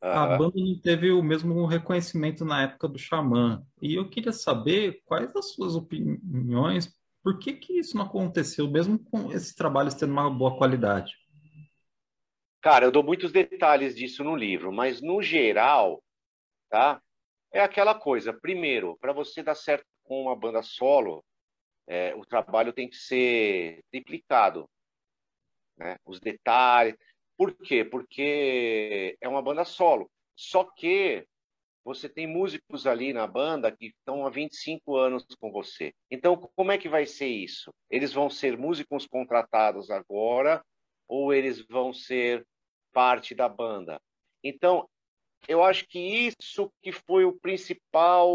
[0.00, 3.64] A banda não teve o mesmo reconhecimento na época do Xamã.
[3.82, 8.98] E eu queria saber quais as suas opiniões, por que que isso não aconteceu, mesmo
[8.98, 11.14] com esses trabalhos tendo uma boa qualidade?
[12.60, 16.02] Cara, eu dou muitos detalhes disso no livro, mas no geral,
[16.68, 17.00] tá?
[17.52, 18.32] é aquela coisa.
[18.32, 21.24] Primeiro, para você dar certo com uma banda solo,
[21.86, 24.68] é, o trabalho tem que ser triplicado.
[25.76, 25.96] Né?
[26.04, 26.96] Os detalhes.
[27.36, 27.84] Por quê?
[27.84, 30.10] Porque é uma banda solo.
[30.34, 31.26] Só que
[31.88, 35.94] você tem músicos ali na banda que estão há 25 anos com você.
[36.10, 37.72] Então, como é que vai ser isso?
[37.88, 40.62] Eles vão ser músicos contratados agora
[41.08, 42.46] ou eles vão ser
[42.92, 43.98] parte da banda?
[44.44, 44.86] Então,
[45.48, 48.30] eu acho que isso que foi o principal,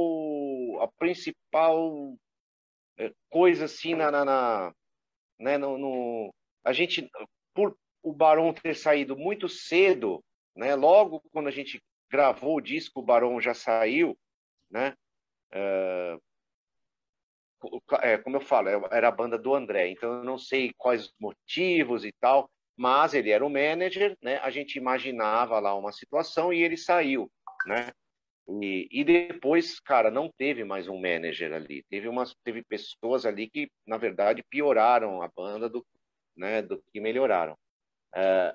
[0.82, 2.16] a principal
[2.98, 4.74] eh, coisa assim na, na, na
[5.40, 6.34] né, no, no,
[6.64, 7.08] a gente
[7.54, 10.24] por o Barão ter saído muito cedo,
[10.56, 11.80] né, logo quando a gente
[12.14, 14.16] gravou o disco, o Barão já saiu,
[14.70, 14.96] né?
[15.52, 16.18] É,
[18.04, 21.14] é, como eu falo, era a banda do André, então eu não sei quais os
[21.20, 22.48] motivos e tal,
[22.78, 24.38] mas ele era o manager, né?
[24.44, 27.32] A gente imaginava lá uma situação e ele saiu,
[27.66, 27.92] né?
[28.62, 31.84] E, e depois, cara, não teve mais um manager ali.
[31.90, 35.84] Teve umas, teve pessoas ali que, na verdade, pioraram a banda do,
[36.38, 37.58] né, do que melhoraram.
[38.14, 38.54] É,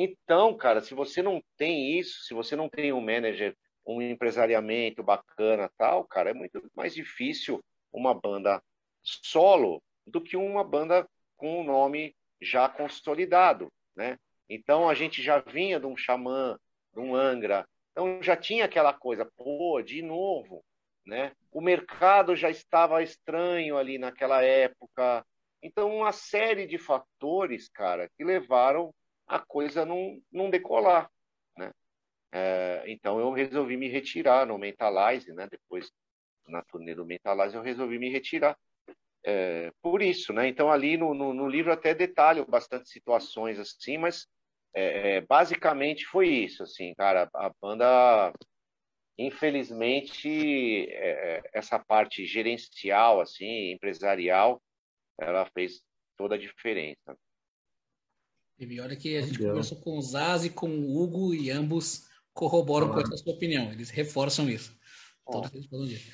[0.00, 5.02] então, cara, se você não tem isso, se você não tem um manager, um empresariamento
[5.02, 7.60] bacana, tal, cara, é muito mais difícil
[7.92, 8.62] uma banda
[9.02, 11.04] solo do que uma banda
[11.36, 14.16] com um nome já consolidado, né?
[14.48, 16.56] Então a gente já vinha de um xamã,
[16.94, 20.64] de um Angra, então já tinha aquela coisa, pô, de novo,
[21.04, 21.32] né?
[21.50, 25.26] O mercado já estava estranho ali naquela época.
[25.60, 28.94] Então uma série de fatores, cara, que levaram
[29.28, 31.10] a coisa não, não decolar,
[31.56, 31.70] né?
[32.32, 35.46] É, então eu resolvi me retirar no Mentalize, né?
[35.50, 35.90] Depois
[36.46, 38.56] na turnê do Mentalize eu resolvi me retirar
[39.24, 40.48] é, por isso, né?
[40.48, 44.26] Então ali no, no, no, livro até detalho bastante situações assim, mas
[44.74, 47.28] é, é, basicamente foi isso, assim, cara.
[47.34, 48.32] A banda,
[49.18, 54.62] infelizmente, é, é, essa parte gerencial, assim, empresarial,
[55.18, 55.82] ela fez
[56.16, 57.16] toda a diferença.
[58.58, 62.08] E olha que a gente conversou com o Zaz e com o Hugo e ambos
[62.32, 62.94] corroboram ah.
[62.94, 63.70] com essa sua opinião.
[63.72, 64.76] Eles reforçam isso.
[65.24, 66.10] Todos eles falam disso.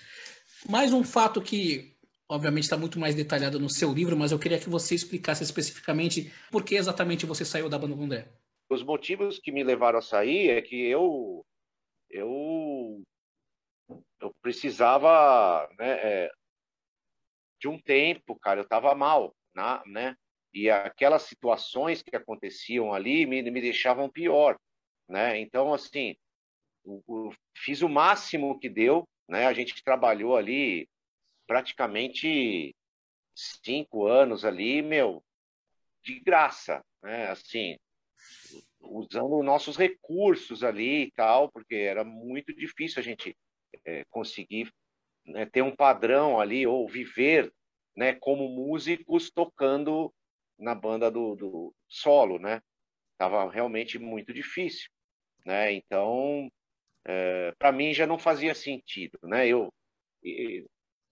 [0.68, 1.94] Mais um fato que
[2.28, 6.32] obviamente está muito mais detalhado no seu livro, mas eu queria que você explicasse especificamente
[6.50, 8.32] por que exatamente você saiu da banda Condé.
[8.70, 11.44] Os motivos que me levaram a sair é que eu
[12.10, 13.02] eu,
[14.20, 16.30] eu precisava né, é,
[17.60, 20.16] de um tempo, cara, eu estava mal, na, né?
[20.54, 24.56] E aquelas situações que aconteciam ali me, me deixavam pior,
[25.08, 25.36] né?
[25.40, 26.14] Então, assim,
[27.56, 29.46] fiz o máximo que deu, né?
[29.46, 30.88] A gente trabalhou ali
[31.44, 32.74] praticamente
[33.34, 35.24] cinco anos ali, meu,
[36.04, 37.26] de graça, né?
[37.26, 37.76] Assim,
[38.80, 43.36] usando nossos recursos ali e tal, porque era muito difícil a gente
[43.84, 44.72] é, conseguir
[45.24, 47.52] né, ter um padrão ali ou viver,
[47.96, 50.12] né, como músicos tocando
[50.58, 52.60] na banda do, do solo, né?
[53.18, 54.88] Tava realmente muito difícil,
[55.44, 55.72] né?
[55.72, 56.50] Então,
[57.06, 59.46] é, para mim já não fazia sentido, né?
[59.46, 59.72] Eu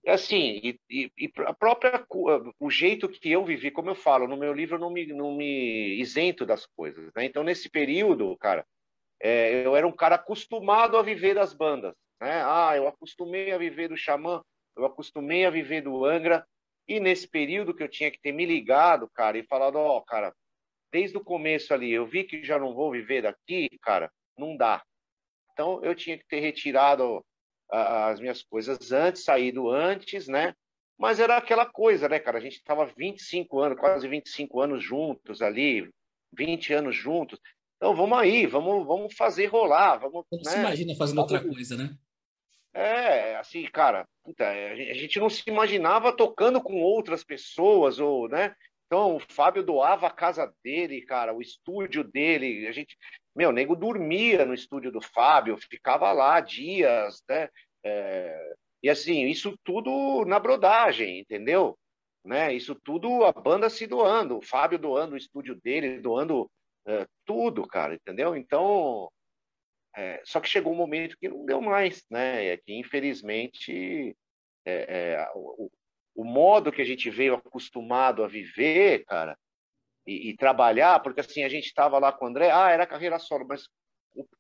[0.05, 2.05] é assim, e, e, e, a própria
[2.59, 5.36] o jeito que eu vivi, como eu falo no meu livro, eu não me, não
[5.36, 7.12] me isento das coisas.
[7.14, 7.24] Né?
[7.24, 8.66] Então, nesse período, cara,
[9.20, 11.95] é, eu era um cara acostumado a viver das bandas.
[12.20, 12.43] Né?
[12.45, 14.43] Ah, eu acostumei a viver do Xamã,
[14.76, 16.45] eu acostumei a viver do Angra,
[16.92, 20.02] e nesse período que eu tinha que ter me ligado, cara, e falado: Ó, oh,
[20.02, 20.34] cara,
[20.92, 24.82] desde o começo ali, eu vi que já não vou viver daqui, cara, não dá.
[25.52, 27.24] Então, eu tinha que ter retirado
[27.70, 30.54] as minhas coisas antes, saído antes, né?
[30.98, 32.36] Mas era aquela coisa, né, cara?
[32.36, 35.90] A gente estava 25 anos, quase 25 anos juntos ali,
[36.34, 37.40] 20 anos juntos.
[37.76, 39.96] Então vamos aí, vamos, vamos fazer rolar.
[39.96, 40.50] Vamos, Você né?
[40.50, 41.96] se imagina fazendo outra coisa, né?
[42.74, 48.54] É, assim, cara, puta, a gente não se imaginava tocando com outras pessoas, ou, né?
[48.86, 52.66] Então, o Fábio doava a casa dele, cara, o estúdio dele.
[52.66, 52.96] A gente,
[53.34, 57.49] meu, o nego dormia no estúdio do Fábio, ficava lá dias, né?
[57.84, 61.78] É, e assim, isso tudo na brodagem, entendeu?
[62.24, 62.54] Né?
[62.54, 66.50] Isso tudo a banda se doando, o Fábio doando o estúdio dele, doando
[66.86, 68.36] é, tudo, cara, entendeu?
[68.36, 69.11] Então,
[69.96, 72.46] é, só que chegou um momento que não deu mais, né?
[72.46, 74.16] É que infelizmente
[74.64, 75.70] é, é, o,
[76.14, 79.36] o modo que a gente veio acostumado a viver, cara,
[80.06, 83.18] e, e trabalhar, porque assim, a gente estava lá com o André, ah, era carreira
[83.18, 83.68] solo, mas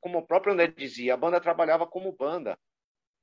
[0.00, 2.58] como o próprio André dizia, a banda trabalhava como banda.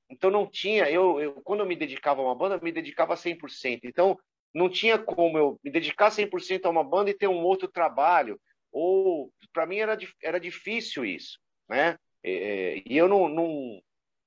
[0.09, 3.15] Então não tinha, eu, eu quando eu me dedicava a uma banda, eu me dedicava
[3.15, 3.81] 100%.
[3.83, 4.17] Então
[4.53, 8.39] não tinha como eu me dedicar 100% a uma banda e ter um outro trabalho.
[8.71, 11.97] Ou para mim era, era difícil isso, né?
[12.23, 13.81] E, e eu não, não,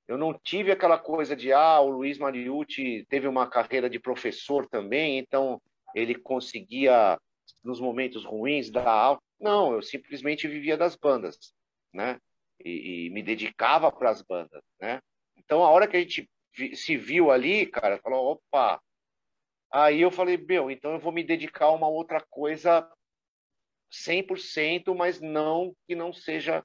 [0.08, 4.68] Eu não tive aquela coisa de, ah, o Luiz Mariucci teve uma carreira de professor
[4.68, 5.60] também, então
[5.94, 7.18] ele conseguia,
[7.62, 9.20] nos momentos ruins, dar aula.
[9.40, 11.36] Não, eu simplesmente vivia das bandas,
[11.92, 12.18] né?
[12.64, 15.00] E, e me dedicava para as bandas, né?
[15.36, 16.28] Então, a hora que a gente
[16.74, 18.80] se viu ali, cara, falou, opa.
[19.72, 22.86] Aí eu falei, meu, então eu vou me dedicar a uma outra coisa
[23.90, 26.62] 100%, mas não que não seja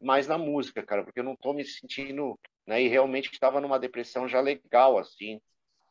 [0.00, 2.82] mais na música, cara, porque eu não tô me sentindo, né?
[2.82, 5.40] E realmente estava numa depressão já legal, assim,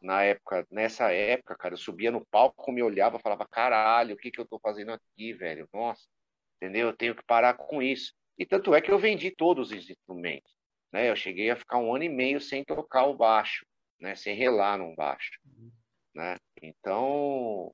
[0.02, 4.30] na época, nessa época, cara, eu subia no palco, me olhava, falava, caralho, o que
[4.30, 5.68] que eu tô fazendo aqui, velho?
[5.74, 6.06] Nossa,
[6.58, 6.88] entendeu?
[6.88, 8.14] Eu tenho que parar com isso.
[8.38, 10.54] E tanto é que eu vendi todos os instrumentos,
[10.92, 11.10] né?
[11.10, 13.66] Eu cheguei a ficar um ano e meio sem tocar o baixo,
[14.00, 14.16] né?
[14.16, 15.40] Sem relar num baixo,
[16.14, 16.38] né?
[16.62, 17.74] Então,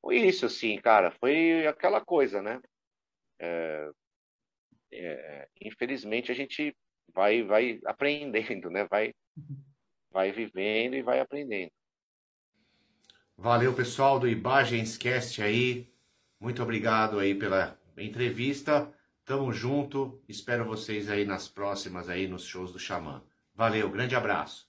[0.00, 2.60] foi isso, assim, cara, foi aquela coisa, né?
[3.38, 3.90] É,
[4.92, 6.74] é, infelizmente a gente
[7.14, 8.86] vai, vai aprendendo, né?
[8.86, 9.14] Vai,
[10.10, 11.70] vai vivendo e vai aprendendo.
[13.36, 15.92] Valeu, pessoal do Ibagenscast aí.
[16.40, 18.92] Muito obrigado aí pela entrevista.
[19.24, 20.22] Tamo junto.
[20.28, 23.22] Espero vocês aí nas próximas aí nos shows do Xamã.
[23.54, 24.67] Valeu, grande abraço.